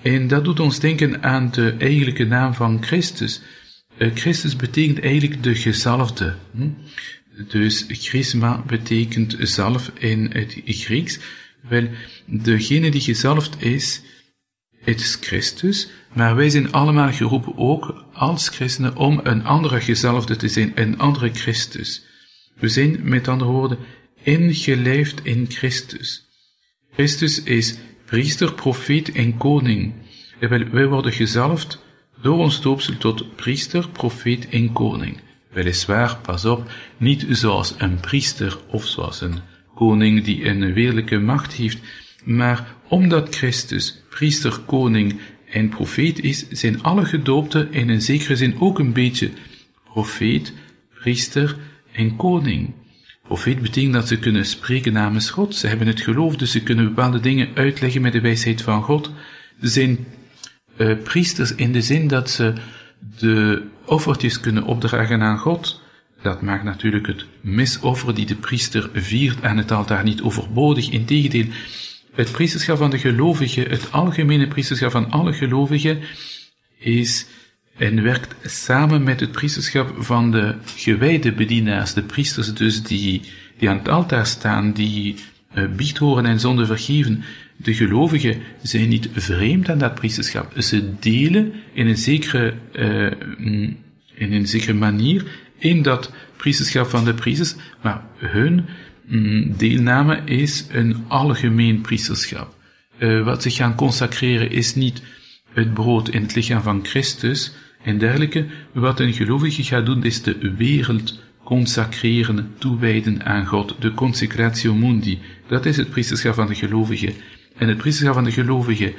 En 0.02 0.28
dat 0.28 0.44
doet 0.44 0.60
ons 0.60 0.80
denken 0.80 1.24
aan 1.24 1.52
de 1.52 1.76
eigenlijke 1.80 2.26
naam 2.26 2.54
van 2.54 2.84
Christus. 2.84 3.42
Uh, 3.98 4.12
Christus 4.14 4.56
betekent 4.56 5.00
eigenlijk 5.00 5.44
de 5.44 5.56
gezalfde. 5.56 6.36
Hm? 6.52 6.70
Dus 7.48 7.86
charisma 7.88 8.64
betekent 8.68 9.36
zalf 9.40 9.92
in 10.00 10.30
het 10.34 10.62
Grieks. 10.66 11.20
Wel, 11.70 11.88
degene 12.26 12.92
die 12.92 13.02
gezalfd 13.02 13.64
is, 13.64 14.02
is 14.84 15.18
Christus, 15.22 15.90
maar 16.14 16.36
wij 16.36 16.50
zijn 16.50 16.72
allemaal 16.72 17.12
geroepen 17.12 17.58
ook 17.58 18.06
als 18.14 18.50
christenen 18.50 18.96
om 18.96 19.20
een 19.24 19.46
andere 19.46 19.82
gezalfde 19.82 20.36
te 20.36 20.48
zijn, 20.48 20.72
een 20.76 21.00
andere 21.00 21.30
Christus. 21.34 22.06
We 22.56 22.70
zijn 22.70 23.00
met 23.02 23.28
andere 23.28 23.52
woorden 23.52 23.78
ingelijfd 24.24 25.20
in 25.24 25.46
Christus. 25.50 26.28
Christus 26.94 27.44
is 27.44 27.78
priester, 28.06 28.54
profeet 28.54 29.12
en 29.12 29.38
koning. 29.38 29.94
Wij 30.40 30.88
worden 30.88 31.12
gezalfd 31.12 31.84
door 32.22 32.38
ons 32.38 32.62
doopsel 32.62 32.98
tot 32.98 33.36
priester, 33.36 33.90
profeet 33.90 34.50
en 34.50 34.72
koning. 34.72 35.20
Weliswaar, 35.52 36.18
pas 36.22 36.46
op, 36.46 36.72
niet 36.98 37.26
zoals 37.30 37.76
een 37.78 38.00
priester 38.00 38.58
of 38.68 38.86
zoals 38.86 39.22
een 39.22 39.40
koning 39.76 40.24
die 40.24 40.46
een 40.46 40.74
weerlijke 40.74 41.20
macht 41.20 41.54
heeft, 41.54 41.80
maar 42.24 42.76
omdat 42.88 43.36
Christus 43.36 44.02
priester, 44.10 44.60
koning 44.66 45.20
en 45.50 45.70
profeet 45.70 46.20
is, 46.20 46.50
zijn 46.50 46.84
alle 46.84 47.06
gedoopten 47.06 47.74
in 47.74 47.90
een 47.90 48.02
zekere 48.02 48.36
zin 48.36 48.60
ook 48.60 48.80
een 48.80 48.94
beetje 48.94 49.32
profeet, 49.84 50.54
priester 51.00 51.58
en 51.92 52.16
koning. 52.16 52.74
Profeet 53.24 53.62
betekent 53.62 53.94
dat 53.94 54.08
ze 54.08 54.20
kunnen 54.20 54.46
spreken 54.46 54.94
namens 54.94 55.30
God. 55.30 55.56
Ze 55.56 55.68
hebben 55.68 55.88
het 55.88 56.02
geloof, 56.02 56.36
dus 56.36 56.52
ze 56.52 56.64
kunnen 56.64 56.86
bepaalde 56.86 57.20
dingen 57.20 57.50
uitleggen 57.54 58.02
met 58.02 58.14
de 58.14 58.22
wijsheid 58.22 58.62
van 58.62 58.84
God. 58.84 59.12
Ze 59.62 59.68
zijn 59.68 60.06
uh, 60.78 60.98
priesters 61.04 61.56
in 61.56 61.72
de 61.72 61.82
zin 61.82 62.08
dat 62.08 62.30
ze 62.30 62.54
de 63.20 63.64
offertjes 63.86 64.40
kunnen 64.40 64.64
opdragen 64.64 65.22
aan 65.22 65.38
God. 65.38 65.82
Dat 66.22 66.42
maakt 66.42 66.64
natuurlijk 66.64 67.08
het 67.08 67.26
misoffer 67.42 68.16
die 68.16 68.26
de 68.26 68.36
priester 68.36 68.90
viert 68.94 69.44
aan 69.44 69.58
het 69.58 69.72
altaar 69.72 70.04
niet 70.04 70.22
overbodig. 70.22 70.90
Integendeel, 70.90 71.54
het 72.14 72.32
priesterschap 72.32 72.78
van 72.78 72.90
de 72.90 73.00
gelovigen, 73.00 73.70
het 73.70 73.92
algemene 73.92 74.48
priesterschap 74.48 74.92
van 74.92 75.12
alle 75.12 75.34
gelovigen, 75.34 76.00
is 76.78 77.26
en 77.78 78.04
werkt 78.04 78.36
samen 78.52 79.04
met 79.04 79.20
het 79.20 79.32
priesterschap 79.32 79.96
van 79.98 80.32
de 80.32 80.56
gewijde 80.76 81.32
bedienaars, 81.32 81.94
de 81.94 82.02
priesters 82.02 82.54
dus 82.54 82.84
die, 82.84 83.22
die 83.58 83.70
aan 83.70 83.78
het 83.78 83.90
altaar 83.90 84.26
staan, 84.26 84.72
die 84.72 85.16
uh, 85.56 85.64
biecht 85.76 85.98
horen 85.98 86.26
en 86.26 86.40
zonde 86.40 86.66
vergeven. 86.66 87.24
De 87.56 87.74
gelovigen 87.74 88.42
zijn 88.62 88.90
niet 88.90 89.10
vreemd 89.14 89.70
aan 89.70 89.78
dat 89.78 89.96
priesterschap. 89.96 90.62
Ze 90.62 91.00
delen 91.00 91.54
in 91.74 91.88
een 91.88 91.98
zekere, 91.98 92.54
uh, 92.74 93.12
in 94.16 94.34
een 94.34 94.48
zekere 94.48 94.74
manier 94.74 95.26
in 95.58 95.82
dat 95.82 96.12
priesterschap 96.38 96.90
van 96.90 97.06
de 97.06 97.14
priesters, 97.14 97.56
maar 97.82 98.02
hun 98.18 98.66
Mm, 98.66 98.66
deelname 99.58 100.22
is 100.26 100.66
een 100.70 101.04
algemeen 101.08 101.82
priesterschap. 101.82 102.56
Uh, 102.98 103.24
wat 103.24 103.42
zich 103.42 103.56
gaan 103.56 103.76
consacreren 103.76 104.52
is 104.52 104.76
niet 104.76 105.02
het 105.54 105.74
brood 105.74 106.10
in 106.10 106.22
het 106.22 106.36
lichaam 106.36 106.62
van 106.62 106.86
Christus 106.86 107.54
en 107.84 107.98
dergelijke. 107.98 108.46
Wat 108.72 109.00
een 109.00 109.14
gelovige 109.14 109.64
gaat 109.64 109.86
doen 109.86 110.04
is 110.04 110.22
de 110.22 110.54
wereld 110.58 111.20
consacreren, 111.44 112.54
toewijden 112.58 113.26
aan 113.26 113.46
God, 113.46 113.76
de 113.80 113.94
consecratio 113.94 114.74
mundi. 114.74 115.20
Dat 115.48 115.66
is 115.66 115.78
het 115.78 115.90
priesterschap 115.90 116.34
van 116.34 116.48
de 116.48 116.56
gelovigen. 116.56 117.14
En 117.58 117.68
het 117.68 117.78
priesterschap 117.78 118.16
van 118.16 118.24
de 118.24 118.32
gelovigen 118.32 118.94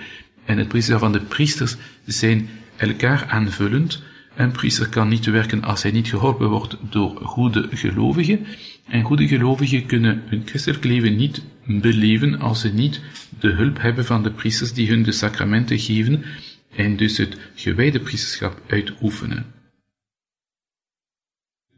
en 0.45 0.59
het 0.59 0.69
priesterschap 0.69 1.03
van 1.03 1.12
de 1.12 1.27
priesters 1.27 1.77
zijn 2.05 2.49
elkaar 2.77 3.27
aanvullend. 3.29 4.03
Een 4.37 4.51
priester 4.51 4.88
kan 4.88 5.09
niet 5.09 5.25
werken 5.25 5.62
als 5.62 5.83
hij 5.83 5.90
niet 5.90 6.09
geholpen 6.09 6.49
wordt 6.49 6.77
door 6.90 7.17
goede 7.23 7.69
gelovigen. 7.73 8.47
En 8.87 9.03
goede 9.03 9.29
gelovigen 9.29 9.87
kunnen 9.87 10.23
hun 10.27 10.42
christelijk 10.44 10.85
leven 10.85 11.16
niet 11.16 11.42
beleven 11.66 12.40
als 12.40 12.61
ze 12.61 12.68
niet 12.68 13.01
de 13.40 13.51
hulp 13.51 13.81
hebben 13.81 14.05
van 14.05 14.23
de 14.23 14.31
priesters 14.31 14.73
die 14.73 14.88
hun 14.88 15.03
de 15.03 15.12
sacramenten 15.12 15.79
geven 15.79 16.25
en 16.70 16.97
dus 16.97 17.16
het 17.16 17.37
gewijde 17.55 18.01
priesterschap 18.01 18.62
uitoefenen. 18.66 19.53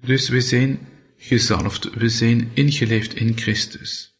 Dus 0.00 0.28
we 0.28 0.40
zijn 0.40 0.78
gezalfd, 1.16 1.94
we 1.94 2.08
zijn 2.08 2.50
ingelijfd 2.54 3.14
in 3.14 3.38
Christus. 3.38 4.14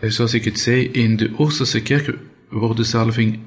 En 0.00 0.12
zoals 0.12 0.34
ik 0.34 0.44
het 0.44 0.58
zei, 0.58 0.88
in 0.88 1.16
de 1.16 1.38
Oosterse 1.38 1.82
kerk 1.82 2.18
wordt 2.48 2.76
de 2.76 2.84
zalving 2.84 3.40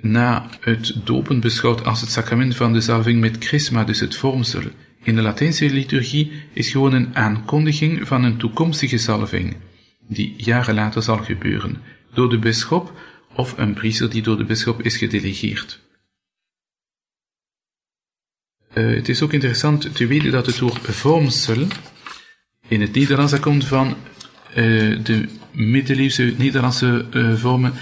na 0.00 0.50
het 0.60 0.94
dopen 1.04 1.40
beschouwd 1.40 1.84
als 1.84 2.00
het 2.00 2.10
sacrament 2.10 2.56
van 2.56 2.72
de 2.72 2.80
zalving 2.80 3.20
met 3.20 3.44
chrisma, 3.44 3.84
dus 3.84 4.00
het 4.00 4.16
vormsel. 4.16 4.62
In 5.02 5.14
de 5.14 5.22
Latijnse 5.22 5.70
liturgie 5.70 6.32
is 6.52 6.70
gewoon 6.70 6.92
een 6.92 7.16
aankondiging 7.16 8.06
van 8.08 8.24
een 8.24 8.36
toekomstige 8.36 8.98
salving, 8.98 9.56
die 10.08 10.34
jaren 10.36 10.74
later 10.74 11.02
zal 11.02 11.18
gebeuren, 11.18 11.82
door 12.14 12.30
de 12.30 12.38
bisschop 12.38 12.92
of 13.34 13.58
een 13.58 13.74
priester 13.74 14.10
die 14.10 14.22
door 14.22 14.36
de 14.36 14.44
bisschop 14.44 14.82
is 14.82 14.96
gedelegeerd. 14.96 15.80
Uh, 18.74 18.94
het 18.94 19.08
is 19.08 19.22
ook 19.22 19.32
interessant 19.32 19.94
te 19.96 20.06
weten 20.06 20.30
dat 20.30 20.46
het 20.46 20.58
woord 20.58 20.78
vormsel 20.80 21.66
in 22.68 22.80
het 22.80 22.94
Nederlands 22.94 23.40
komt 23.40 23.64
van 23.64 23.88
uh, 23.88 24.54
de 25.04 25.28
middeleeuwse 25.50 26.34
Nederlandse 26.38 27.06
uh, 27.12 27.34
vormen 27.34 27.72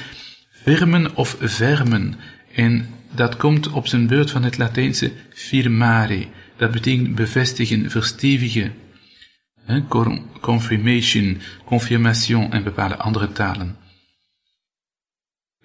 firmen 0.50 1.16
of 1.16 1.36
vermen. 1.40 2.14
En 2.54 2.88
dat 3.14 3.36
komt 3.36 3.68
op 3.68 3.86
zijn 3.86 4.06
beurt 4.06 4.30
van 4.30 4.42
het 4.42 4.58
Latijnse 4.58 5.12
firmare, 5.34 6.26
dat 6.60 6.70
betekent 6.70 7.14
bevestigen, 7.14 7.90
verstevigen. 7.90 8.72
Confirmation, 10.40 11.40
confirmation 11.64 12.52
en 12.52 12.62
bepaalde 12.62 12.96
andere 12.96 13.32
talen. 13.32 13.76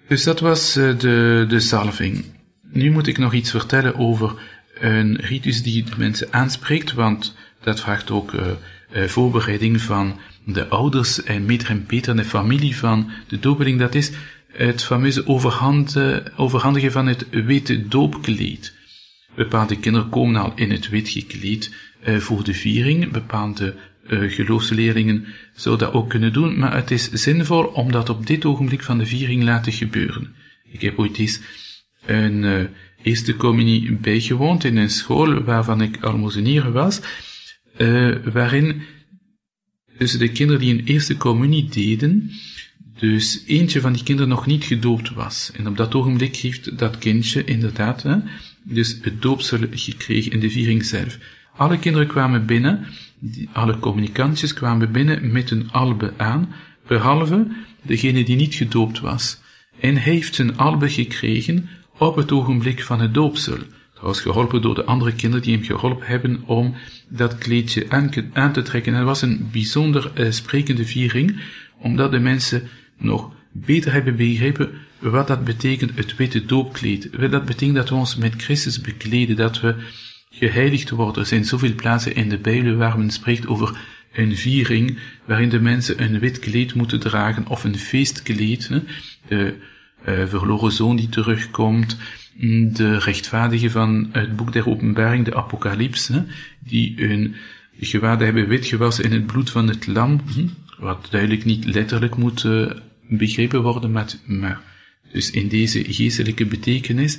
Dus 0.08 0.24
dat 0.24 0.40
was 0.40 0.76
eh, 0.76 0.98
de, 0.98 1.44
de 1.48 1.60
salving. 1.60 2.24
Nu 2.62 2.90
moet 2.90 3.06
ik 3.06 3.18
nog 3.18 3.34
iets 3.34 3.50
vertellen 3.50 3.96
over 3.96 4.34
een 4.80 5.16
ritus 5.16 5.62
die 5.62 5.84
de 5.84 5.92
mensen 5.96 6.32
aanspreekt, 6.32 6.92
want 6.92 7.34
Dat 7.60 7.80
vraagt 7.80 8.10
ook 8.10 8.32
uh, 8.32 8.46
uh, 8.92 9.04
voorbereiding 9.04 9.80
van 9.80 10.18
de 10.44 10.68
ouders 10.68 11.22
en 11.22 11.44
meter 11.44 11.70
en 11.70 11.86
Peter 11.86 12.16
de 12.16 12.24
familie 12.24 12.76
van 12.76 13.10
de 13.28 13.38
dopeling. 13.38 13.78
Dat 13.78 13.94
is 13.94 14.10
het 14.52 14.84
fameuze 14.84 15.26
overhandigen 16.36 16.92
van 16.92 17.06
het 17.06 17.26
witte 17.30 17.88
doopkleed. 17.88 18.75
Bepaalde 19.36 19.78
kinderen 19.78 20.08
komen 20.08 20.40
al 20.42 20.52
in 20.54 20.70
het 20.70 20.88
wit 20.88 21.08
gekleed 21.08 21.74
uh, 22.08 22.16
voor 22.16 22.44
de 22.44 22.54
viering. 22.54 23.10
Bepaalde 23.10 23.74
uh, 24.10 24.32
geloofsleerlingen 24.32 25.24
zouden 25.54 25.86
dat 25.86 25.96
ook 25.96 26.08
kunnen 26.10 26.32
doen, 26.32 26.58
maar 26.58 26.74
het 26.74 26.90
is 26.90 27.10
zinvol 27.10 27.64
om 27.64 27.92
dat 27.92 28.08
op 28.08 28.26
dit 28.26 28.44
ogenblik 28.44 28.82
van 28.82 28.98
de 28.98 29.06
viering 29.06 29.42
laten 29.42 29.72
gebeuren. 29.72 30.34
Ik 30.70 30.80
heb 30.80 30.98
ooit 30.98 31.18
eens 31.18 31.40
een 32.06 32.42
uh, 32.42 32.64
eerste 33.02 33.36
communie 33.36 33.92
bijgewoond 33.92 34.64
in 34.64 34.76
een 34.76 34.90
school 34.90 35.42
waarvan 35.42 35.80
ik 35.80 36.02
almozenier 36.02 36.72
was, 36.72 37.00
waarin 38.32 38.82
dus 39.98 40.12
de 40.12 40.28
kinderen 40.28 40.60
die 40.60 40.74
een 40.74 40.84
eerste 40.84 41.16
communie 41.16 41.68
deden, 41.68 42.30
dus 42.98 43.42
eentje 43.46 43.80
van 43.80 43.92
die 43.92 44.02
kinderen 44.02 44.30
nog 44.30 44.46
niet 44.46 44.64
gedoopt 44.64 45.14
was. 45.14 45.50
En 45.54 45.66
op 45.68 45.76
dat 45.76 45.94
ogenblik 45.94 46.36
heeft 46.36 46.78
dat 46.78 46.98
kindje 46.98 47.44
inderdaad 47.44 48.02
hè, 48.02 48.16
dus 48.68 48.98
het 49.02 49.22
doopsel 49.22 49.58
gekregen 49.70 50.32
in 50.32 50.40
de 50.40 50.50
viering 50.50 50.84
zelf. 50.84 51.18
Alle 51.56 51.78
kinderen 51.78 52.06
kwamen 52.06 52.46
binnen, 52.46 52.86
alle 53.52 53.78
communicantjes 53.78 54.52
kwamen 54.52 54.92
binnen 54.92 55.32
met 55.32 55.50
een 55.50 55.70
albe 55.70 56.12
aan, 56.16 56.54
behalve 56.86 57.46
degene 57.82 58.24
die 58.24 58.36
niet 58.36 58.54
gedoopt 58.54 59.00
was. 59.00 59.40
En 59.80 59.96
heeft 59.96 60.34
zijn 60.34 60.56
albe 60.56 60.88
gekregen 60.90 61.68
op 61.98 62.16
het 62.16 62.32
ogenblik 62.32 62.82
van 62.82 63.00
het 63.00 63.14
doopsel. 63.14 63.58
Trouwens 63.92 64.20
geholpen 64.20 64.62
door 64.62 64.74
de 64.74 64.84
andere 64.84 65.12
kinderen 65.12 65.44
die 65.44 65.54
hem 65.54 65.64
geholpen 65.64 66.06
hebben 66.06 66.42
om 66.46 66.74
dat 67.08 67.38
kleedje 67.38 67.86
aan, 68.32 68.52
te 68.52 68.62
trekken. 68.62 68.92
En 68.92 68.98
het 68.98 69.06
was 69.06 69.22
een 69.22 69.48
bijzonder 69.52 70.12
uh, 70.14 70.30
sprekende 70.30 70.84
viering, 70.84 71.40
omdat 71.78 72.10
de 72.10 72.18
mensen 72.18 72.62
nog 72.98 73.32
beter 73.52 73.92
hebben 73.92 74.16
begrepen 74.16 74.70
wat 74.98 75.26
dat 75.26 75.44
betekent, 75.44 75.96
het 75.96 76.16
witte 76.16 76.44
doopkleed. 76.44 77.08
Dat 77.30 77.44
betekent 77.44 77.76
dat 77.76 77.88
we 77.88 77.94
ons 77.94 78.16
met 78.16 78.34
Christus 78.36 78.80
bekleden, 78.80 79.36
dat 79.36 79.60
we 79.60 79.74
geheiligd 80.30 80.90
worden. 80.90 81.22
Er 81.22 81.28
zijn 81.28 81.44
zoveel 81.44 81.74
plaatsen 81.74 82.14
in 82.14 82.28
de 82.28 82.38
Bijbel 82.38 82.74
waar 82.74 82.98
men 82.98 83.10
spreekt 83.10 83.46
over 83.46 83.78
een 84.12 84.36
viering, 84.36 84.98
waarin 85.24 85.48
de 85.48 85.60
mensen 85.60 86.02
een 86.02 86.18
wit 86.18 86.38
kleed 86.38 86.74
moeten 86.74 87.00
dragen, 87.00 87.46
of 87.48 87.64
een 87.64 87.78
feestkleed, 87.78 88.70
de 89.28 89.54
uh, 90.08 90.26
verloren 90.26 90.72
zoon 90.72 90.96
die 90.96 91.08
terugkomt, 91.08 91.96
de 92.72 92.98
rechtvaardige 92.98 93.70
van 93.70 94.08
het 94.12 94.36
boek 94.36 94.52
der 94.52 94.68
openbaring, 94.68 95.24
de 95.24 95.34
apocalyps, 95.34 96.10
die 96.58 97.10
een 97.10 97.34
gewaad 97.80 98.20
hebben 98.20 98.48
wit 98.48 98.66
gewassen 98.66 99.04
in 99.04 99.12
het 99.12 99.26
bloed 99.26 99.50
van 99.50 99.68
het 99.68 99.86
lam, 99.86 100.20
hm, 100.34 100.46
wat 100.78 101.06
duidelijk 101.10 101.44
niet 101.44 101.64
letterlijk 101.64 102.16
moet 102.16 102.44
uh, 102.44 102.70
begrepen 103.08 103.62
worden, 103.62 103.92
maar 103.92 104.60
dus 105.12 105.30
in 105.30 105.48
deze 105.48 105.84
geestelijke 105.84 106.46
betekenis. 106.46 107.18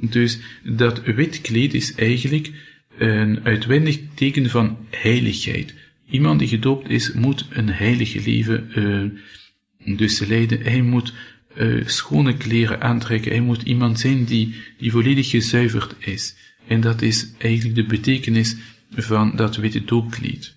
Dus 0.00 0.38
dat 0.64 1.02
wit 1.04 1.40
kleed 1.40 1.74
is 1.74 1.94
eigenlijk 1.94 2.50
een 2.98 3.44
uitwendig 3.44 3.98
teken 4.14 4.50
van 4.50 4.78
heiligheid. 4.90 5.74
Iemand 6.10 6.38
die 6.38 6.48
gedoopt 6.48 6.88
is, 6.88 7.12
moet 7.12 7.46
een 7.50 7.68
heilige 7.68 8.20
leven 8.20 8.70
uh, 8.74 9.96
dus 9.96 10.18
leiden. 10.18 10.62
Hij 10.62 10.82
moet 10.82 11.12
uh, 11.58 11.86
schone 11.86 12.36
kleren 12.36 12.80
aantrekken. 12.80 13.30
Hij 13.30 13.40
moet 13.40 13.62
iemand 13.62 14.00
zijn 14.00 14.24
die, 14.24 14.54
die 14.78 14.90
volledig 14.90 15.30
gezuiverd 15.30 15.94
is. 15.98 16.34
En 16.66 16.80
dat 16.80 17.02
is 17.02 17.28
eigenlijk 17.38 17.76
de 17.76 17.84
betekenis 17.84 18.56
van 18.90 19.36
dat 19.36 19.56
witte 19.56 19.84
doopkleed. 19.84 20.54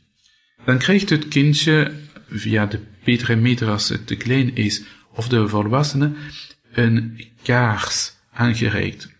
Dan 0.66 0.78
krijgt 0.78 1.10
het 1.10 1.28
kindje, 1.28 1.92
via 2.30 2.66
de 2.66 2.80
Peter 3.04 3.30
en 3.30 3.68
als 3.68 3.90
het 3.90 4.08
te 4.08 4.16
klein 4.16 4.56
is, 4.56 4.84
of 5.14 5.28
de 5.28 5.48
volwassene, 5.48 6.12
een 6.74 7.32
kaars 7.44 8.14
aangereikt. 8.32 9.12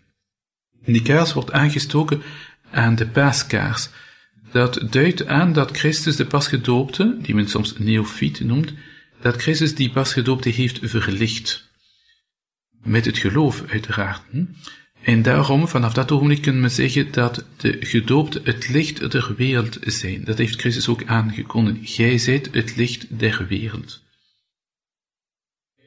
Die 0.84 1.02
kaars 1.02 1.32
wordt 1.32 1.52
aangestoken 1.52 2.22
aan 2.70 2.94
de 2.94 3.06
paaskaars. 3.06 3.88
Dat 4.52 4.86
duidt 4.90 5.26
aan 5.26 5.52
dat 5.52 5.76
Christus 5.76 6.16
de 6.16 6.26
pasgedoopte, 6.26 7.16
die 7.22 7.34
men 7.34 7.48
soms 7.48 7.78
neofiet 7.78 8.40
noemt, 8.40 8.72
dat 9.20 9.42
Christus 9.42 9.74
die 9.74 9.90
pasgedoopte 9.90 10.48
heeft 10.48 10.78
verlicht. 10.82 11.70
Met 12.82 13.04
het 13.04 13.18
geloof, 13.18 13.64
uiteraard. 13.68 14.22
Hm? 14.30 14.44
En 15.02 15.22
daarom, 15.22 15.68
vanaf 15.68 15.92
dat 15.92 16.12
ogenblik 16.12 16.42
kunnen 16.42 16.62
we 16.62 16.68
zeggen 16.68 17.12
dat 17.12 17.44
de 17.56 17.76
gedoopte 17.80 18.40
het 18.44 18.68
licht 18.68 19.10
der 19.10 19.34
wereld 19.36 19.78
zijn. 19.80 20.24
Dat 20.24 20.38
heeft 20.38 20.60
Christus 20.60 20.88
ook 20.88 21.04
aangekondigd. 21.04 21.78
Gij 21.82 22.18
zijt 22.18 22.48
het 22.52 22.76
licht 22.76 23.18
der 23.18 23.46
wereld. 23.48 24.03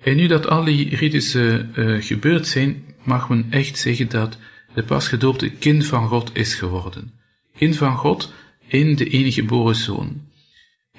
En 0.04 0.16
nu 0.16 0.28
dat 0.28 0.48
al 0.48 0.64
die 0.64 0.96
ritussen 0.96 1.72
uh, 1.76 2.04
gebeurd 2.04 2.48
zijn, 2.48 2.84
mag 3.04 3.30
men 3.30 3.48
echt 3.50 3.78
zeggen 3.78 4.10
dat 4.10 4.38
de 4.74 4.84
pasgedoopte 4.84 5.50
kind 5.50 5.86
van 5.86 6.08
God 6.08 6.30
is 6.34 6.56
geworden. 6.56 7.14
Kind 7.58 7.78
van 7.78 7.98
God 7.98 8.34
in 8.68 8.96
de 8.96 9.10
enige 9.10 9.42
geboren 9.42 9.76
zoon. 9.76 10.22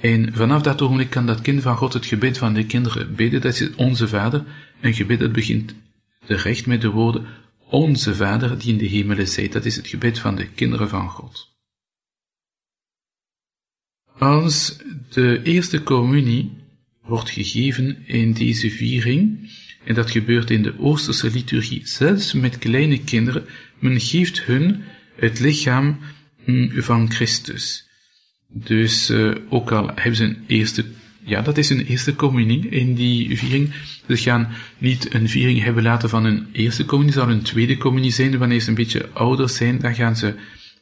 En 0.01 0.35
vanaf 0.35 0.63
dat 0.63 0.83
ogenblik 0.83 1.11
kan 1.11 1.27
dat 1.27 1.41
kind 1.41 1.63
van 1.63 1.77
God 1.77 1.93
het 1.93 2.07
gebed 2.07 2.39
van 2.39 2.55
de 2.55 2.67
kinderen 2.67 3.15
bidden. 3.15 3.41
Dat 3.41 3.61
is 3.61 3.75
onze 3.75 4.09
Vader. 4.09 4.45
Een 4.81 4.95
gebed 4.95 5.21
dat 5.21 5.33
begint 5.33 5.75
terecht 6.27 6.67
met 6.67 6.81
de 6.81 6.91
woorden 6.91 7.27
Onze 7.71 8.15
Vader 8.15 8.59
die 8.59 8.73
in 8.73 8.79
de 8.79 8.87
hemelen 8.87 9.29
zijt. 9.29 9.53
Dat 9.53 9.65
is 9.65 9.77
het 9.77 9.87
gebed 9.87 10.19
van 10.19 10.35
de 10.35 10.49
kinderen 10.49 10.89
van 10.89 11.09
God. 11.09 11.57
Als 14.19 14.79
de 15.09 15.43
eerste 15.43 15.83
communie 15.83 16.51
wordt 17.09 17.31
gegeven 17.31 17.97
in 18.07 18.33
deze 18.33 18.71
viering, 18.71 19.51
en 19.85 19.95
dat 19.95 20.11
gebeurt 20.11 20.51
in 20.51 20.63
de 20.63 20.79
Oosterse 20.79 21.31
liturgie, 21.31 21.81
zelfs 21.85 22.33
met 22.33 22.59
kleine 22.59 22.99
kinderen, 22.99 23.45
men 23.79 24.01
geeft 24.01 24.43
hun 24.43 24.83
het 25.17 25.41
lichaam 25.41 25.99
hm, 26.45 26.81
van 26.81 27.11
Christus. 27.11 27.87
Dus 28.53 29.11
uh, 29.11 29.35
ook 29.49 29.73
al 29.73 29.91
hebben 29.95 30.17
ze 30.17 30.25
een 30.25 30.45
eerste, 30.47 30.85
ja, 31.25 31.43
dat 31.43 31.59
is 31.59 31.71
een 31.71 31.87
eerste 31.87 32.15
communie 32.15 32.69
in 32.69 32.95
die 32.95 33.39
viering. 33.39 33.73
Ze 34.09 34.17
gaan 34.17 34.49
niet 34.79 35.15
een 35.15 35.29
viering 35.29 35.63
hebben 35.63 35.83
laten 35.83 36.09
van 36.09 36.25
een 36.25 36.47
eerste 36.53 36.85
communie, 36.85 37.15
zal 37.15 37.31
een 37.31 37.43
tweede 37.43 37.77
communie 37.77 38.11
zijn. 38.11 38.39
Wanneer 38.39 38.61
ze 38.61 38.69
een 38.69 38.75
beetje 38.75 39.09
ouder 39.13 39.49
zijn, 39.49 39.79
dan 39.79 39.95
gaan 39.95 40.17
ze 40.17 40.35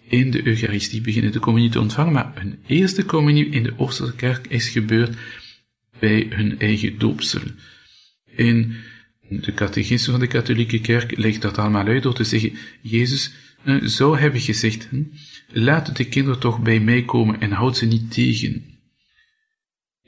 in 0.08 0.30
de 0.30 0.46
Eucharistie 0.46 1.00
beginnen 1.00 1.32
de 1.32 1.38
communie 1.38 1.70
te 1.70 1.80
ontvangen. 1.80 2.12
Maar 2.12 2.32
een 2.34 2.58
eerste 2.66 3.04
communie 3.04 3.48
in 3.48 3.62
de 3.62 3.72
Oosterse 3.76 4.14
kerk 4.14 4.46
is 4.46 4.68
gebeurd 4.68 5.16
bij 5.98 6.26
hun 6.30 6.58
eigen 6.58 6.98
doopsel. 6.98 7.40
In 8.34 8.76
de 9.28 9.54
catechisme 9.54 10.10
van 10.10 10.20
de 10.20 10.26
katholieke 10.26 10.80
kerk 10.80 11.16
legt 11.16 11.42
dat 11.42 11.58
allemaal 11.58 11.86
uit 11.86 12.02
door 12.02 12.14
te 12.14 12.24
zeggen, 12.24 12.52
Jezus 12.80 13.32
eh, 13.64 13.76
zou 13.82 14.18
hebben 14.18 14.40
gezegd, 14.40 14.88
hm, 14.90 15.02
laat 15.48 15.96
de 15.96 16.04
kinderen 16.04 16.40
toch 16.40 16.62
bij 16.62 16.80
mij 16.80 17.02
komen 17.02 17.40
en 17.40 17.50
houd 17.50 17.76
ze 17.76 17.86
niet 17.86 18.12
tegen. 18.12 18.64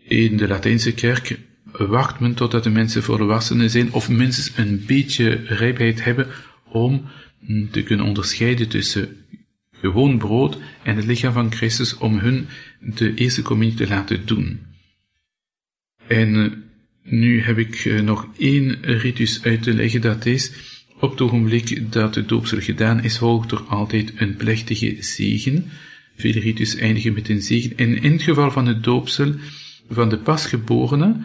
In 0.03 0.37
de 0.37 0.49
Latijnse 0.49 0.93
kerk 0.93 1.39
wacht 1.73 2.21
men 2.21 2.35
totdat 2.35 2.65
de 2.65 2.71
mensen 2.71 3.03
volwassenen 3.03 3.71
zijn 3.71 3.93
of 3.93 4.09
minstens 4.09 4.53
een 4.57 4.85
beetje 4.87 5.29
rijpheid 5.47 6.05
hebben 6.05 6.27
om 6.65 7.05
hm, 7.47 7.67
te 7.71 7.83
kunnen 7.83 8.07
onderscheiden 8.07 8.69
tussen 8.69 9.17
gewoon 9.73 10.19
brood 10.19 10.59
en 10.83 10.97
het 10.97 11.05
lichaam 11.05 11.33
van 11.33 11.53
Christus 11.53 11.97
om 11.97 12.19
hun 12.19 12.47
de 12.81 13.15
eerste 13.15 13.43
communie 13.43 13.75
te 13.75 13.89
laten 13.89 14.27
doen. 14.27 14.68
En 16.09 16.37
eh, 16.37 16.51
nu 17.03 17.43
heb 17.43 17.59
ik 17.59 17.75
eh, 17.75 18.01
nog 18.01 18.29
één 18.39 18.83
ritus 18.83 19.43
uit 19.43 19.63
te 19.63 19.75
leggen, 19.75 20.01
dat 20.01 20.27
is, 20.27 20.53
op 21.01 21.11
het 21.11 21.21
ogenblik 21.21 21.93
dat 21.93 22.15
de 22.15 22.25
doopsel 22.25 22.61
gedaan 22.61 23.05
is, 23.05 23.19
volgt 23.19 23.53
er 23.53 23.61
altijd 23.61 24.13
een 24.17 24.37
plechtige 24.37 24.97
zegen. 25.01 25.71
Vele 26.17 26.41
ritus 26.41 26.77
eindigen 26.77 27.13
met 27.13 27.29
een 27.29 27.43
zegen. 27.43 27.77
En 27.77 28.03
in 28.03 28.13
het 28.13 28.23
geval 28.23 28.51
van 28.51 28.67
het 28.67 28.85
doopsel 28.85 29.35
van 29.89 30.09
de 30.09 30.19
pasgeborene, 30.19 31.17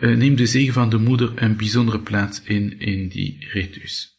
uh, 0.00 0.16
neemt 0.16 0.38
de 0.38 0.46
zegen 0.46 0.72
van 0.72 0.90
de 0.90 0.98
moeder 0.98 1.32
een 1.34 1.56
bijzondere 1.56 2.00
plaats 2.00 2.42
in, 2.44 2.80
in 2.80 3.08
die 3.08 3.36
ritus. 3.52 4.18